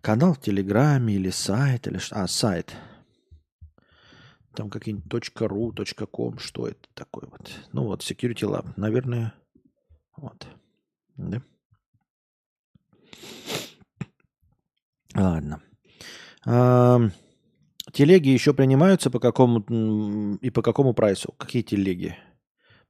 [0.00, 1.86] Канал в Телеграме или сайт?
[1.86, 2.00] Или...
[2.10, 2.74] А, сайт.
[4.54, 6.38] Там какие-нибудь .ru, .com.
[6.38, 7.52] Что это такое вот?
[7.72, 8.72] Ну вот, Security Lab.
[8.76, 9.32] Наверное,
[10.16, 10.46] вот.
[11.16, 11.42] Да?
[15.14, 15.62] Ладно.
[16.44, 16.98] А,
[17.92, 21.34] телеги еще принимаются по какому и по какому прайсу?
[21.38, 22.16] Какие телеги?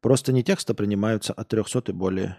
[0.01, 2.39] Просто не текста принимаются от 300 и более.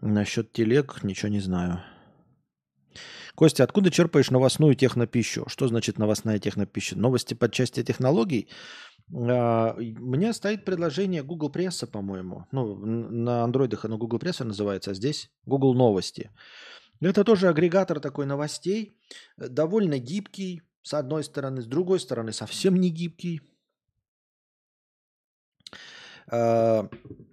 [0.00, 1.82] Насчет телег ничего не знаю.
[3.34, 5.44] Костя, откуда черпаешь новостную технопищу?
[5.48, 6.96] Что значит новостная технопища?
[6.96, 8.48] Новости под части технологий?
[9.12, 12.46] А, меня стоит предложение Google Пресса, по-моему.
[12.52, 16.30] Ну, на андроидах оно Google Пресса называется, а здесь Google Новости.
[17.00, 18.96] Это тоже агрегатор такой новостей,
[19.36, 23.40] довольно гибкий, с одной стороны, с другой стороны, совсем не гибкий.
[26.30, 26.88] А,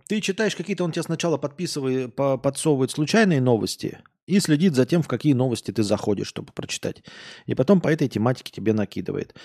[0.07, 5.09] ты читаешь какие-то, он тебе сначала подписывает, подсовывает случайные новости и следит за тем, в
[5.09, 7.03] какие новости ты заходишь, чтобы прочитать.
[7.45, 9.35] И потом по этой тематике тебе накидывает.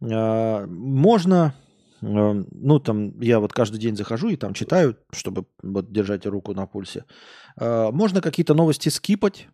[0.00, 1.56] А, можно,
[2.02, 6.54] а, ну там, я вот каждый день захожу и там читаю, чтобы вот держать руку
[6.54, 7.04] на пульсе.
[7.58, 9.48] Можно какие-то новости скипать,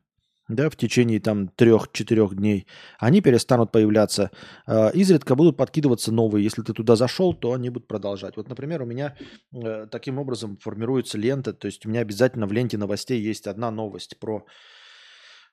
[0.49, 2.67] да, в течение там трех-четырех дней,
[2.99, 4.31] они перестанут появляться.
[4.67, 6.45] Э, изредка будут подкидываться новые.
[6.45, 8.37] Если ты туда зашел, то они будут продолжать.
[8.37, 9.17] Вот, например, у меня
[9.53, 11.53] э, таким образом формируется лента.
[11.53, 14.45] То есть у меня обязательно в ленте новостей есть одна новость про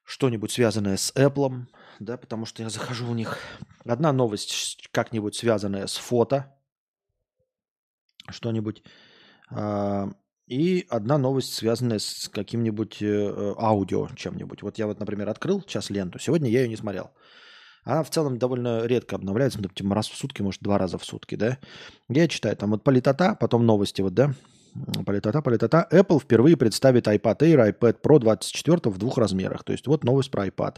[0.05, 1.67] что-нибудь связанное с Apple,
[1.99, 3.37] да, потому что я захожу у них.
[3.85, 6.55] Одна новость как-нибудь связанная с фото,
[8.27, 8.83] что-нибудь.
[10.49, 14.63] И одна новость, связанная с каким-нибудь э, аудио чем-нибудь.
[14.63, 16.17] Вот я вот, например, открыл сейчас ленту.
[16.17, 17.11] Сегодня я ее не смотрел.
[17.83, 21.05] Она в целом довольно редко обновляется, ну, допустим, раз в сутки, может, два раза в
[21.05, 21.59] сутки, да.
[22.09, 24.33] Я читаю там вот политота, потом новости, вот, да.
[25.05, 25.87] Политота, политота.
[25.91, 29.63] Apple впервые представит iPad Air, iPad Pro 24 в двух размерах.
[29.63, 30.77] То есть вот новость про iPad.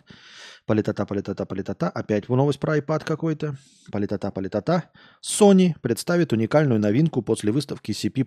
[0.65, 1.89] Политота, политота, политота.
[1.89, 3.55] Опять новость про iPad какой-то.
[3.89, 4.89] Политота, политота.
[5.23, 8.23] Sony представит уникальную новинку после выставки CP+.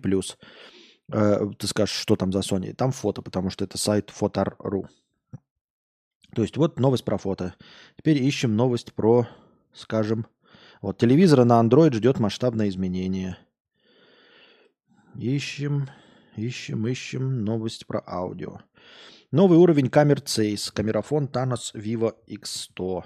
[1.11, 2.73] Э, ты скажешь, что там за Sony.
[2.73, 4.87] Там фото, потому что это сайт Fotar.ru.
[6.33, 7.55] То есть вот новость про фото.
[7.97, 9.27] Теперь ищем новость про,
[9.73, 10.27] скажем,
[10.81, 13.37] вот телевизора на Android ждет масштабное изменение.
[15.15, 15.89] Ищем,
[16.35, 18.59] ищем, ищем новость про аудио.
[19.31, 20.71] Новый уровень камер Zeiss.
[20.73, 23.05] Камерафон Thanos Vivo X100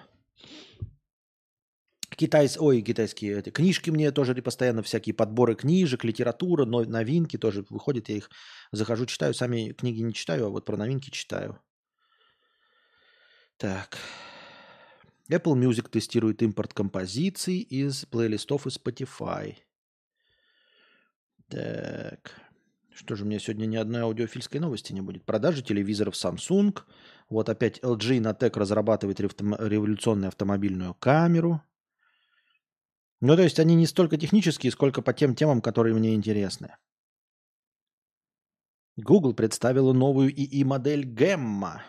[2.16, 7.66] китайс, ой, китайские эти, книжки мне тоже постоянно всякие подборы книжек, литература, но, новинки тоже
[7.70, 8.30] выходят, я их
[8.72, 11.60] захожу, читаю, сами книги не читаю, а вот про новинки читаю.
[13.58, 13.98] Так.
[15.30, 19.56] Apple Music тестирует импорт композиций из плейлистов из Spotify.
[21.50, 22.42] Так.
[22.94, 25.24] Что же, у меня сегодня ни одной аудиофильской новости не будет.
[25.26, 26.78] Продажи телевизоров Samsung.
[27.30, 31.62] Вот опять LG Natec разрабатывает революционную автомобильную камеру.
[33.22, 36.76] Ну, то есть они не столько технические, сколько по тем темам, которые мне интересны.
[38.96, 41.82] Google представила новую ИИ-модель Gemma.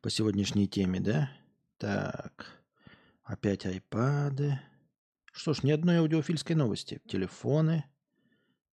[0.00, 1.30] По сегодняшней теме, да?
[1.76, 2.62] Так.
[3.24, 4.60] Опять айпады.
[5.32, 7.00] Что ж, ни одной аудиофильской новости.
[7.06, 7.84] Телефоны.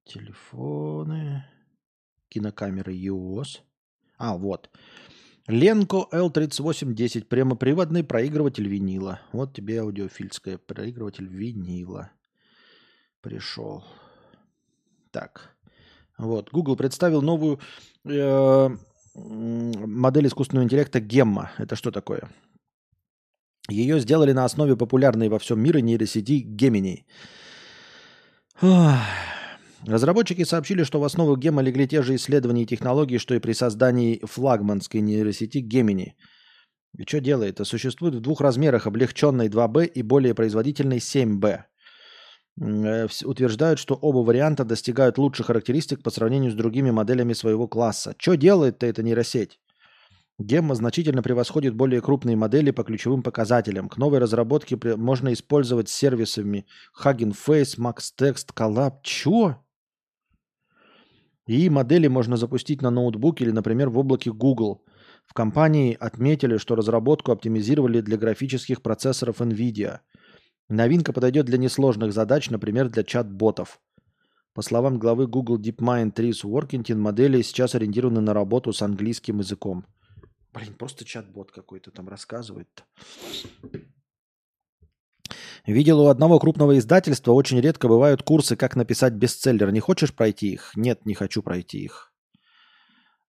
[0.03, 1.45] Телефоны.
[2.29, 3.61] Кинокамеры EOS.
[4.17, 4.69] А, вот.
[5.47, 9.19] Ленко L3810, прямоприводный проигрыватель винила.
[9.31, 12.09] Вот тебе аудиофильская, проигрыватель винила.
[13.21, 13.83] Пришел.
[15.11, 15.55] Так.
[16.17, 16.49] Вот.
[16.51, 17.59] Google представил новую
[18.05, 18.69] э,
[19.13, 21.51] модель искусственного интеллекта Гемма.
[21.57, 22.27] Это что такое?
[23.69, 27.03] Ее сделали на основе популярной во всем мире нейросети Gemini.
[29.87, 33.53] Разработчики сообщили, что в основу гема легли те же исследования и технологии, что и при
[33.53, 36.13] создании флагманской нейросети Gemini.
[36.97, 37.55] И что делает?
[37.55, 41.63] Это существует в двух размерах, облегченной 2B и более производительной 7B.
[42.61, 48.15] Э, утверждают, что оба варианта достигают лучших характеристик по сравнению с другими моделями своего класса.
[48.17, 49.59] Что делает-то эта нейросеть?
[50.39, 53.87] Гемма значительно превосходит более крупные модели по ключевым показателям.
[53.87, 56.65] К новой разработке можно использовать сервисами
[57.03, 58.95] Hugging Face, Max Text, Collab.
[59.03, 59.64] Чё?
[61.47, 64.83] И модели можно запустить на ноутбуке или, например, в облаке Google.
[65.25, 69.99] В компании отметили, что разработку оптимизировали для графических процессоров NVIDIA.
[70.69, 73.79] Новинка подойдет для несложных задач, например, для чат-ботов.
[74.53, 79.85] По словам главы Google DeepMind Трис Уоркинтин, модели сейчас ориентированы на работу с английским языком.
[80.53, 82.69] Блин, просто чат-бот какой-то там рассказывает.
[82.75, 83.81] -то.
[85.65, 89.71] Видел у одного крупного издательства, очень редко бывают курсы, как написать бестселлер.
[89.71, 90.71] Не хочешь пройти их?
[90.75, 92.11] Нет, не хочу пройти их.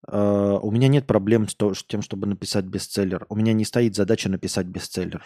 [0.07, 1.57] Uh, у меня нет проблем с
[1.89, 3.27] тем, чтобы написать бестселлер.
[3.29, 5.25] У меня не стоит задача написать бестселлер.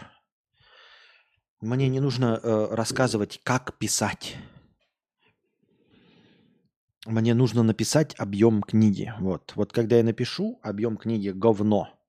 [1.61, 4.37] Мне не нужно uh, рассказывать, как писать.
[7.07, 9.13] Мне нужно написать объем книги.
[9.19, 9.53] Вот.
[9.57, 11.89] вот когда я напишу объем книги говно–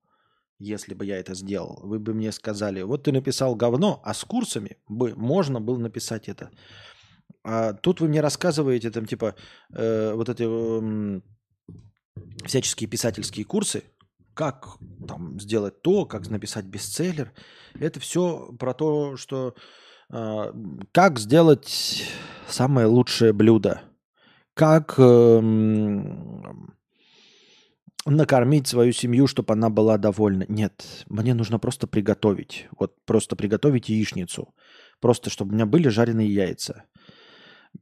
[0.61, 4.23] если бы я это сделал, вы бы мне сказали, вот ты написал говно, а с
[4.23, 6.51] курсами бы можно было написать это.
[7.43, 9.35] А тут вы мне рассказываете там типа
[9.73, 11.21] э, вот эти э,
[12.45, 13.83] всяческие писательские курсы,
[14.35, 17.33] как там сделать то, как написать бестселлер.
[17.79, 19.55] Это все про то, что
[20.13, 20.53] э,
[20.91, 22.05] как сделать
[22.47, 23.81] самое лучшее блюдо,
[24.53, 25.41] как э,
[28.05, 30.45] накормить свою семью, чтобы она была довольна.
[30.47, 32.67] Нет, мне нужно просто приготовить.
[32.77, 34.53] Вот просто приготовить яичницу.
[34.99, 36.85] Просто, чтобы у меня были жареные яйца.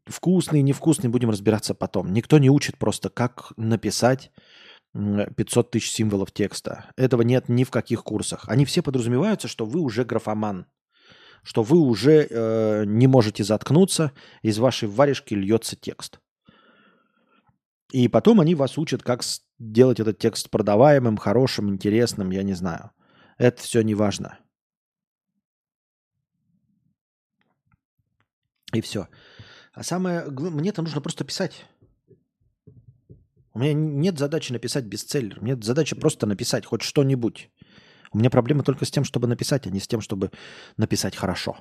[0.05, 2.13] Вкусные, невкусные, будем разбираться потом.
[2.13, 4.31] Никто не учит просто, как написать
[4.93, 6.91] 500 тысяч символов текста.
[6.95, 8.45] Этого нет ни в каких курсах.
[8.47, 10.65] Они все подразумеваются, что вы уже графоман.
[11.43, 16.19] Что вы уже э, не можете заткнуться, из вашей варежки льется текст.
[17.91, 19.23] И потом они вас учат, как
[19.59, 22.91] сделать этот текст продаваемым, хорошим, интересным, я не знаю.
[23.37, 24.37] Это все не важно.
[28.73, 29.07] И все.
[29.73, 30.25] А самое...
[30.29, 31.65] мне это нужно просто писать.
[33.53, 35.41] У меня нет задачи написать бестселлер.
[35.41, 37.49] Мне задача просто написать хоть что-нибудь.
[38.11, 40.31] У меня проблема только с тем, чтобы написать, а не с тем, чтобы
[40.77, 41.57] написать хорошо.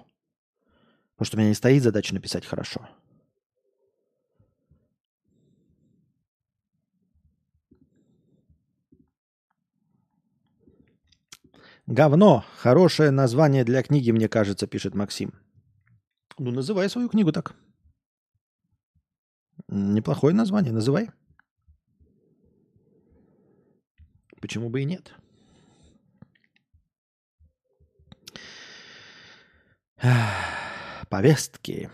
[1.14, 2.88] Потому что у меня не стоит задача написать хорошо.
[11.88, 12.44] Говно.
[12.58, 15.32] Хорошее название для книги, мне кажется, пишет Максим.
[16.36, 17.56] Ну, называй свою книгу так.
[19.68, 21.10] Неплохое название, называй.
[24.38, 25.14] Почему бы и нет?
[31.08, 31.90] Повестки.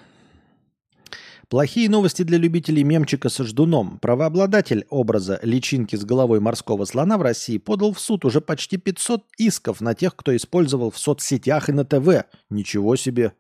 [1.55, 4.01] Плохие новости для любителей мемчика со ждуном.
[4.01, 9.25] Правообладатель образа личинки с головой морского слона в России подал в суд уже почти 500
[9.39, 12.25] исков на тех, кто использовал в соцсетях и на ТВ.
[12.51, 13.35] Ничего себе.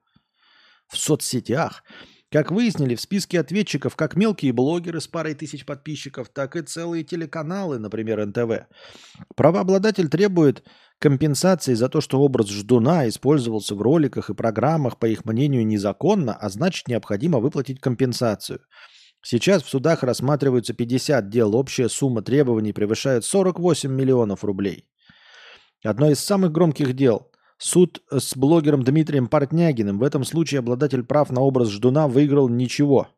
[0.86, 1.82] В соцсетях.
[2.30, 7.02] Как выяснили, в списке ответчиков как мелкие блогеры с парой тысяч подписчиков, так и целые
[7.02, 8.68] телеканалы, например, НТВ.
[9.34, 10.62] Правообладатель требует
[10.99, 16.34] компенсации за то, что образ ждуна использовался в роликах и программах, по их мнению, незаконно,
[16.34, 18.61] а значит необходимо выплатить компенсацию.
[19.22, 24.86] Сейчас в судах рассматриваются 50 дел, общая сумма требований превышает 48 миллионов рублей.
[25.82, 29.99] Одно из самых громких дел Суд с блогером Дмитрием Портнягиным.
[29.99, 33.09] В этом случае обладатель прав на образ ждуна выиграл ничего.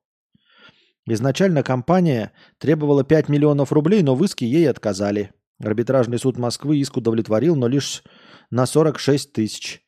[1.07, 5.33] Изначально компания требовала 5 миллионов рублей, но в иске ей отказали.
[5.63, 8.03] Арбитражный суд Москвы иск удовлетворил, но лишь
[8.51, 9.83] на 46 тысяч.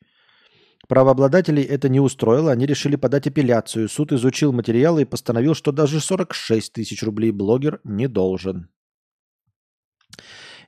[0.89, 3.89] Правообладателей это не устроило, они решили подать апелляцию.
[3.89, 8.71] Суд изучил материалы и постановил, что даже 46 тысяч рублей блогер не должен.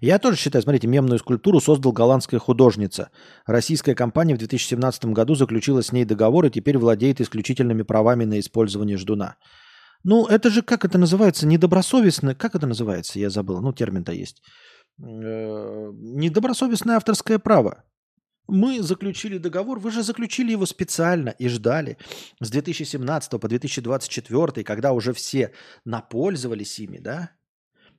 [0.01, 3.11] Я тоже считаю, смотрите, мемную скульптуру создал голландская художница.
[3.47, 8.41] Российская компания в 2017 году заключила с ней договор и теперь владеет исключительными правами на
[8.41, 9.37] использование ждуна.
[10.03, 14.43] Ну, это же, как это называется, недобросовестно, как это называется, я забыл, ну, термин-то есть.
[15.03, 17.85] Э, недобросовестное авторское право.
[18.49, 21.97] Мы заключили договор, вы же заключили его специально и ждали
[22.41, 25.53] с 2017 по 2024, когда уже все
[25.85, 27.31] напользовались ими, да?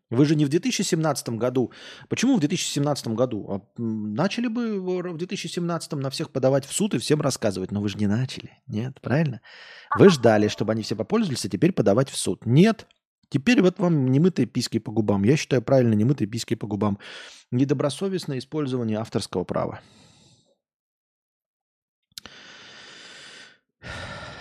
[0.10, 1.72] Вы же не в 2017 году.
[2.10, 3.50] Почему в 2017 году?
[3.50, 7.72] А, начали бы в 2017 на всех подавать в суд и всем рассказывать.
[7.72, 8.62] Но вы же не начали.
[8.68, 9.40] Нет, правильно?
[9.98, 12.46] Вы ждали, чтобы они все попользовались, а теперь подавать в суд.
[12.46, 12.88] Нет.
[13.32, 15.24] Теперь вот вам немытые писки по губам.
[15.24, 17.00] Я считаю правильно немытые писки по губам.
[17.50, 19.80] Недобросовестное использование авторского права.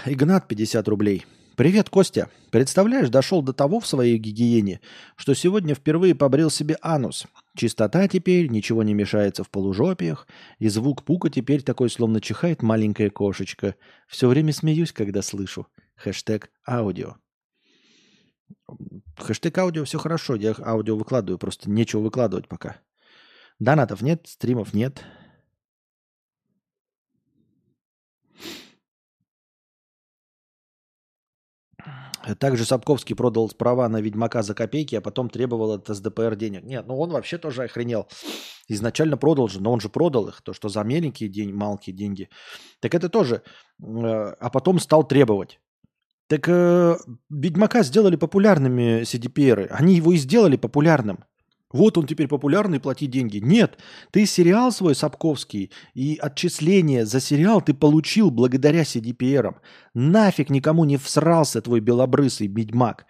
[0.05, 1.24] Игнат, 50 рублей.
[1.55, 2.30] Привет, Костя.
[2.51, 4.80] Представляешь, дошел до того в своей гигиене,
[5.14, 7.26] что сегодня впервые побрил себе анус.
[7.55, 10.26] Чистота теперь, ничего не мешается в полужопиях,
[10.59, 13.76] и звук пука теперь такой, словно чихает маленькая кошечка.
[14.09, 15.68] Все время смеюсь, когда слышу.
[15.95, 17.16] Хэштег аудио.
[19.16, 22.80] Хэштег аудио все хорошо, я аудио выкладываю, просто нечего выкладывать пока.
[23.59, 25.05] Донатов нет, стримов нет.
[32.38, 36.64] Также Сапковский продал права на Ведьмака за копейки, а потом требовал от СДПР денег.
[36.64, 38.09] Нет, ну он вообще тоже охренел.
[38.68, 42.28] Изначально продал же, но он же продал их, то, что за меленькие деньги, малкие деньги.
[42.80, 43.42] Так это тоже.
[43.82, 45.61] Э, а потом стал требовать.
[46.31, 46.97] Так э,
[47.28, 49.66] Ведьмака сделали популярными CDPR.
[49.70, 51.24] Они его и сделали популярным.
[51.72, 53.39] Вот он теперь популярный, плати деньги.
[53.39, 53.78] Нет,
[54.12, 59.57] ты сериал свой Сапковский и отчисления за сериал ты получил благодаря CDPR.
[59.93, 63.07] Нафиг никому не всрался твой белобрысый ведьмак.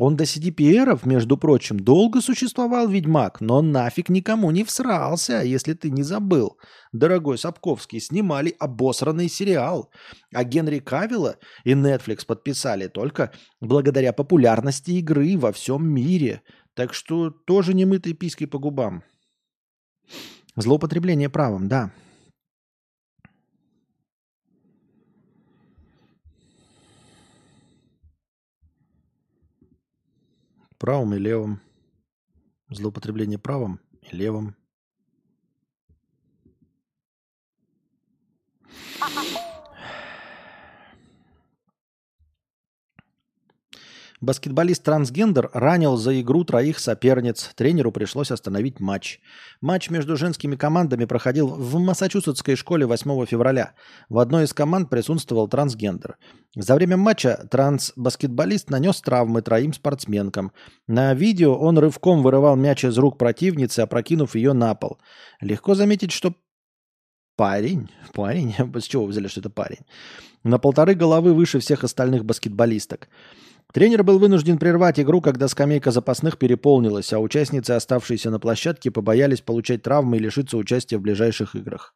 [0.00, 5.90] Он до CDPR, между прочим, долго существовал ведьмак, но нафиг никому не всрался, если ты
[5.90, 6.56] не забыл.
[6.92, 9.90] Дорогой Сапковский, снимали обосранный сериал.
[10.34, 13.30] А Генри Кавилла и Netflix подписали только
[13.60, 16.42] благодаря популярности игры во всем мире–
[16.74, 19.02] так что тоже немытой пиской по губам.
[20.56, 21.92] Злоупотребление правом, да.
[30.80, 31.60] Правым и левым.
[32.70, 34.56] Злоупотребление правым и левым.
[44.20, 47.50] Баскетболист-трансгендер ранил за игру троих соперниц.
[47.54, 49.18] Тренеру пришлось остановить матч.
[49.62, 53.72] Матч между женскими командами проходил в Массачусетской школе 8 февраля.
[54.10, 56.18] В одной из команд присутствовал трансгендер.
[56.54, 60.52] За время матча транс-баскетболист нанес травмы троим спортсменкам.
[60.86, 64.98] На видео он рывком вырывал мяч из рук противницы, опрокинув ее на пол.
[65.40, 66.34] Легко заметить, что
[67.36, 69.86] парень, парень, с чего вы взяли, что это парень,
[70.44, 73.08] на полторы головы выше всех остальных баскетболисток.
[73.72, 79.40] Тренер был вынужден прервать игру, когда скамейка запасных переполнилась, а участницы, оставшиеся на площадке, побоялись
[79.40, 81.94] получать травмы и лишиться участия в ближайших играх.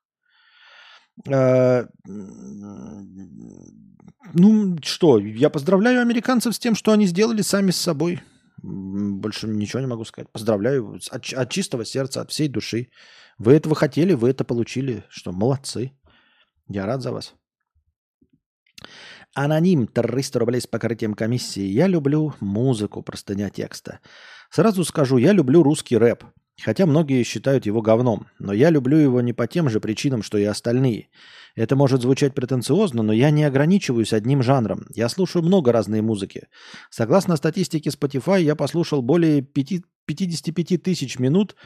[1.29, 1.87] А,
[4.33, 8.21] ну что, я поздравляю американцев с тем, что они сделали сами с собой.
[8.63, 10.31] Больше ничего не могу сказать.
[10.33, 12.89] Поздравляю от, от чистого сердца, от всей души.
[13.39, 15.05] Вы этого хотели, вы это получили.
[15.09, 15.93] Что, молодцы.
[16.69, 17.35] Я рад за вас.
[19.35, 21.63] Аноним, 300 рублей с покрытием комиссии.
[21.63, 23.99] Я люблю музыку, простыня текста.
[24.51, 26.25] Сразу скажу, я люблю русский рэп.
[26.63, 28.29] Хотя многие считают его говном.
[28.39, 31.09] Но я люблю его не по тем же причинам, что и остальные.
[31.57, 34.87] Это может звучать претенциозно, но я не ограничиваюсь одним жанром.
[34.95, 36.47] Я слушаю много разной музыки.
[36.91, 41.57] Согласно статистике Spotify, я послушал более 5, 55 тысяч минут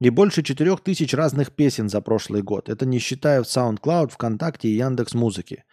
[0.00, 2.68] и больше 4 тысяч разных песен за прошлый год.
[2.68, 5.64] Это не считая в SoundCloud, ВКонтакте и Яндекс Музыки.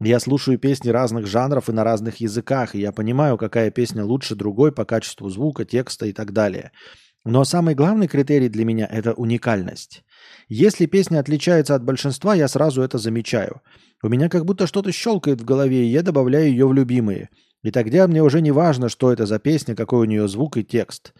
[0.00, 4.34] Я слушаю песни разных жанров и на разных языках, и я понимаю, какая песня лучше
[4.34, 6.72] другой по качеству звука, текста и так далее.
[7.24, 10.04] Но самый главный критерий для меня– это уникальность.
[10.48, 13.62] Если песня отличается от большинства, я сразу это замечаю.
[14.02, 17.30] У меня как будто что-то щелкает в голове, и я добавляю ее в любимые.
[17.62, 20.62] И тогда мне уже не важно, что это за песня, какой у нее звук и
[20.62, 21.14] текст.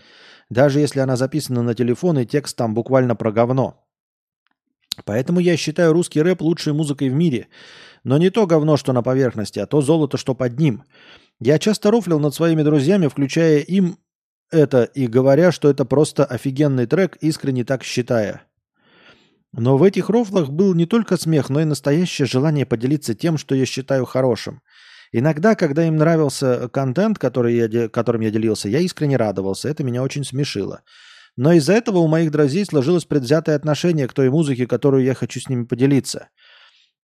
[0.51, 3.83] Даже если она записана на телефон, и текст там буквально про говно.
[5.07, 7.49] Поэтому я считаю русский рэп лучшей музыкой в мире–
[8.07, 10.85] но не то говно, что на поверхности, а то золото, что под ним.
[11.41, 13.99] Я часто рофлил над своими друзьями, включая им
[14.49, 18.43] это и говоря, что это просто офигенный трек, искренне так считая.
[19.53, 23.57] Но в этих рофлах был не только смех, но и настоящее желание поделиться тем, что
[23.57, 24.63] я считаю хорошим.
[25.11, 29.69] Иногда, когда им нравился контент, который я, которым я делился, я искренне радовался.
[29.69, 30.83] Это меня очень смешило.
[31.35, 35.41] Но из-за этого у моих друзей сложилось предвзятое отношение к той музыке, которую я хочу
[35.41, 36.29] с ними поделиться–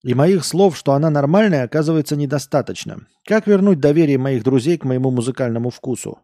[0.03, 3.07] и моих слов, что она нормальная, оказывается недостаточно.
[3.25, 6.19] Как вернуть доверие моих друзей к моему музыкальному вкусу?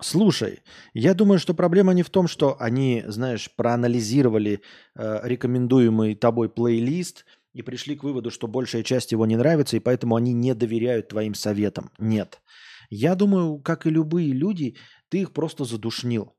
[0.00, 0.60] Слушай,
[0.92, 4.60] я думаю, что проблема не в том, что они, знаешь, проанализировали
[4.94, 7.24] э, рекомендуемый тобой плейлист
[7.54, 11.08] и пришли к выводу, что большая часть его не нравится, и поэтому они не доверяют
[11.08, 11.90] твоим советам.
[11.98, 12.42] Нет.
[12.90, 14.76] Я думаю, как и любые люди,
[15.08, 16.36] ты их просто задушнил.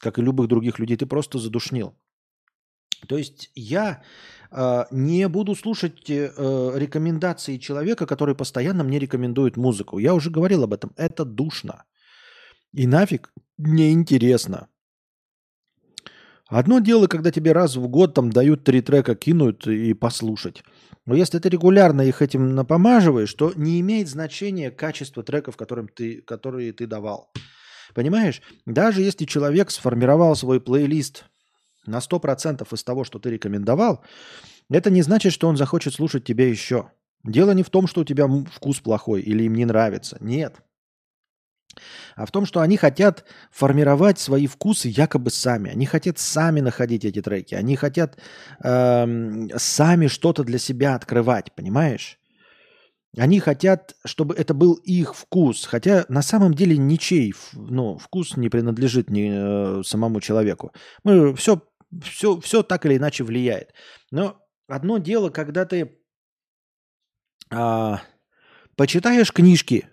[0.00, 1.96] Как и любых других людей, ты просто задушнил.
[3.06, 4.02] То есть я
[4.50, 9.98] э, не буду слушать э, рекомендации человека, который постоянно мне рекомендует музыку.
[9.98, 10.92] Я уже говорил об этом.
[10.96, 11.84] Это душно.
[12.72, 14.68] И нафиг неинтересно.
[16.48, 20.62] Одно дело, когда тебе раз в год там дают три трека, кинут и послушать.
[21.04, 26.22] Но если ты регулярно их этим напомаживаешь, то не имеет значения качество треков, которым ты,
[26.22, 27.30] которые ты давал.
[27.94, 28.42] Понимаешь?
[28.66, 31.24] Даже если человек сформировал свой плейлист
[31.88, 34.04] на 100% из того, что ты рекомендовал,
[34.70, 36.90] это не значит, что он захочет слушать тебя еще.
[37.24, 40.16] Дело не в том, что у тебя вкус плохой или им не нравится.
[40.20, 40.56] Нет.
[42.16, 45.70] А в том, что они хотят формировать свои вкусы якобы сами.
[45.70, 47.54] Они хотят сами находить эти треки.
[47.54, 48.18] Они хотят
[48.62, 52.18] э, сами что-то для себя открывать, понимаешь?
[53.16, 58.48] Они хотят, чтобы это был их вкус, хотя на самом деле ничей ну, вкус не
[58.48, 60.72] принадлежит ни, э, самому человеку.
[61.04, 61.62] Мы все
[62.02, 63.72] все, все так или иначе влияет.
[64.10, 65.98] Но одно дело, когда ты
[67.50, 68.02] а,
[68.76, 69.88] почитаешь книжки,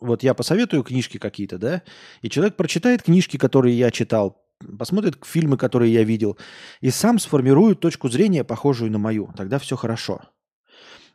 [0.00, 1.82] вот я посоветую книжки какие-то, да,
[2.20, 4.44] и человек прочитает книжки, которые я читал,
[4.78, 6.38] посмотрит фильмы, которые я видел,
[6.80, 9.32] и сам сформирует точку зрения, похожую на мою.
[9.36, 10.22] Тогда все хорошо.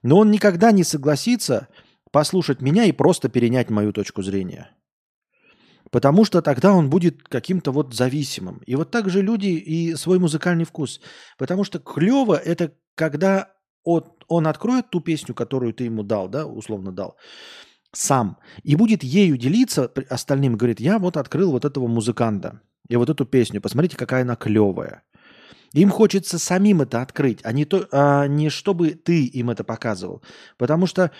[0.01, 1.67] Но он никогда не согласится
[2.11, 4.71] послушать меня и просто перенять мою точку зрения.
[5.91, 8.61] Потому что тогда он будет каким-то вот зависимым.
[8.65, 11.01] И вот так же люди и свой музыкальный вкус.
[11.37, 16.45] Потому что клево это когда он, он откроет ту песню, которую ты ему дал, да,
[16.45, 17.15] условно дал,
[17.91, 23.09] сам, и будет ею делиться остальным, говорит, я вот открыл вот этого музыканта и вот
[23.09, 25.03] эту песню, посмотрите, какая она клевая.
[25.73, 30.23] Им хочется самим это открыть, а не, то, а не чтобы ты им это показывал.
[30.57, 31.11] Потому что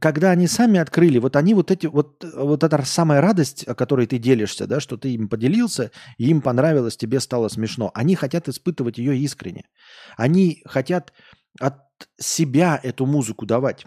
[0.00, 4.06] когда они сами открыли, вот они вот эти, вот, вот эта самая радость, о которой
[4.06, 7.90] ты делишься, да, что ты им поделился, им понравилось, тебе стало смешно.
[7.94, 9.64] Они хотят испытывать ее искренне.
[10.16, 11.12] Они хотят
[11.58, 11.78] от
[12.20, 13.84] себя эту музыку давать.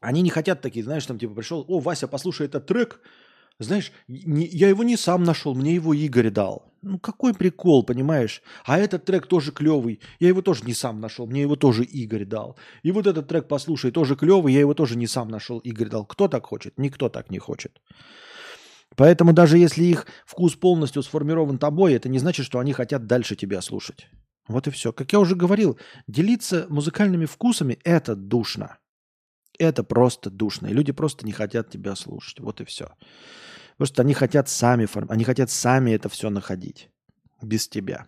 [0.00, 3.00] Они не хотят такие, знаешь, там типа пришел, о, Вася, послушай этот трек,
[3.62, 6.72] знаешь, не, я его не сам нашел, мне его Игорь дал.
[6.82, 8.42] Ну какой прикол, понимаешь?
[8.64, 12.24] А этот трек тоже клевый, я его тоже не сам нашел, мне его тоже Игорь
[12.24, 12.56] дал.
[12.82, 16.04] И вот этот трек послушай, тоже клевый, я его тоже не сам нашел, Игорь дал.
[16.04, 16.78] Кто так хочет?
[16.78, 17.80] Никто так не хочет.
[18.96, 23.36] Поэтому даже если их вкус полностью сформирован тобой, это не значит, что они хотят дальше
[23.36, 24.08] тебя слушать.
[24.48, 24.92] Вот и все.
[24.92, 28.78] Как я уже говорил, делиться музыкальными вкусами– это душно.
[29.58, 30.68] Это просто душно.
[30.68, 32.40] И люди просто не хотят тебя слушать.
[32.40, 32.92] Вот и все.
[33.72, 36.88] Потому что они хотят сами, они хотят сами это все находить.
[37.40, 38.06] Без тебя.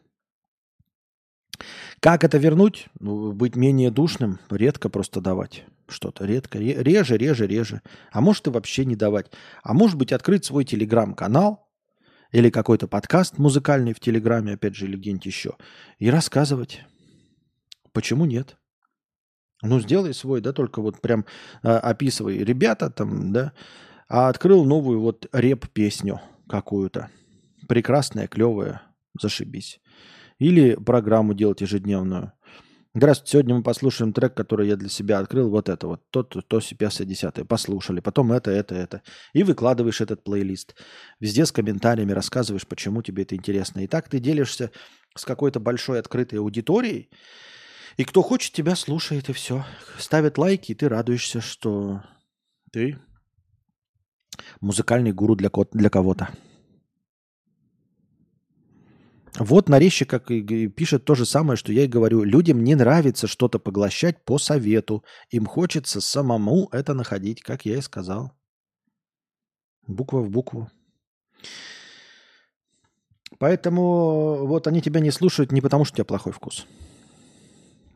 [2.00, 2.86] Как это вернуть?
[3.00, 6.24] Ну, быть менее душным, редко просто давать что-то.
[6.24, 6.58] Редко.
[6.58, 7.82] Реже, реже, реже.
[8.10, 9.30] А может и вообще не давать.
[9.62, 11.68] А может быть открыть свой телеграм-канал
[12.32, 15.56] или какой-то подкаст музыкальный в телеграме, опять же, или где-нибудь еще.
[15.98, 16.82] И рассказывать.
[17.92, 18.56] Почему нет?
[19.64, 21.24] Ну, сделай свой, да, только вот прям
[21.62, 22.38] а, описывай.
[22.38, 23.52] Ребята там, да,
[24.08, 27.08] а открыл новую вот реп-песню какую-то.
[27.68, 28.82] Прекрасная, клевая,
[29.18, 29.80] зашибись.
[30.38, 32.32] Или программу делать ежедневную.
[32.96, 35.50] Здравствуйте, сегодня мы послушаем трек, который я для себя открыл.
[35.50, 37.44] Вот это вот, то, то, то, пятое, десятое.
[37.44, 37.98] Послушали.
[38.00, 39.02] Потом это, это, это.
[39.32, 40.76] И выкладываешь этот плейлист.
[41.18, 43.80] Везде с комментариями рассказываешь, почему тебе это интересно.
[43.80, 44.70] И так ты делишься
[45.16, 47.10] с какой-то большой открытой аудиторией,
[47.96, 49.64] и кто хочет, тебя слушает, и все.
[49.98, 52.02] Ставят лайки, и ты радуешься, что
[52.72, 52.98] ты
[54.60, 56.28] музыкальный гуру для, для кого-то.
[59.38, 62.22] Вот нарезчик как и пишет то же самое, что я и говорю.
[62.22, 65.04] Людям не нравится что-то поглощать по совету.
[65.30, 68.32] Им хочется самому это находить, как я и сказал.
[69.88, 70.70] Буква в букву.
[73.38, 76.66] Поэтому вот они тебя не слушают не потому, что у тебя плохой вкус.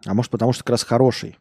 [0.05, 1.37] А может, потому что как раз хороший.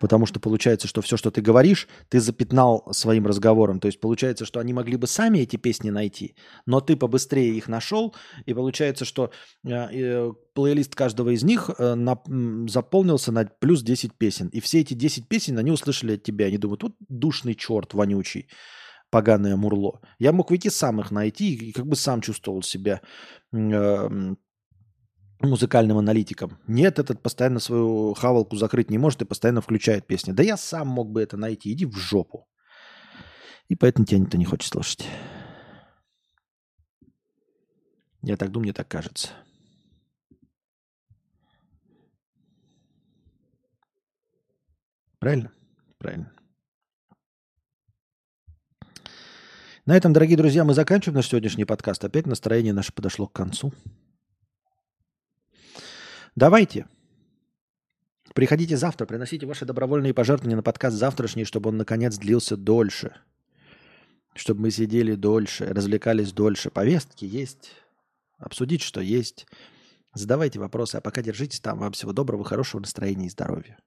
[0.00, 3.80] Потому что получается, что все, что ты говоришь, ты запятнал своим разговором.
[3.80, 6.34] То есть получается, что они могли бы сами эти песни найти,
[6.64, 8.14] но ты побыстрее их нашел,
[8.46, 9.30] и получается, что
[9.62, 12.18] э, э, плейлист каждого из них э, на,
[12.66, 14.48] заполнился на плюс 10 песен.
[14.48, 16.46] И все эти 10 песен они услышали от тебя.
[16.46, 18.48] Они думают, вот душный черт вонючий,
[19.10, 20.00] поганое мурло.
[20.18, 23.02] Я мог выйти сам их найти и как бы сам чувствовал себя
[23.52, 24.34] э,
[25.48, 26.58] музыкальным аналитиком.
[26.66, 30.32] Нет, этот постоянно свою хавалку закрыть не может и постоянно включает песни.
[30.32, 31.72] Да я сам мог бы это найти.
[31.72, 32.46] Иди в жопу.
[33.68, 35.06] И поэтому тебя никто не хочет слушать.
[38.22, 39.30] Я так думаю, мне так кажется.
[45.18, 45.52] Правильно?
[45.98, 46.32] Правильно.
[49.86, 52.04] На этом, дорогие друзья, мы заканчиваем наш сегодняшний подкаст.
[52.04, 53.72] Опять настроение наше подошло к концу.
[56.36, 56.86] Давайте.
[58.34, 63.14] Приходите завтра, приносите ваши добровольные пожертвования на подкаст завтрашний, чтобы он наконец длился дольше.
[64.34, 66.70] Чтобы мы сидели дольше, развлекались дольше.
[66.70, 67.72] Повестки есть.
[68.38, 69.46] Обсудить, что есть.
[70.14, 70.96] Задавайте вопросы.
[70.96, 71.78] А пока держитесь там.
[71.78, 73.78] Вам всего доброго, хорошего настроения и здоровья.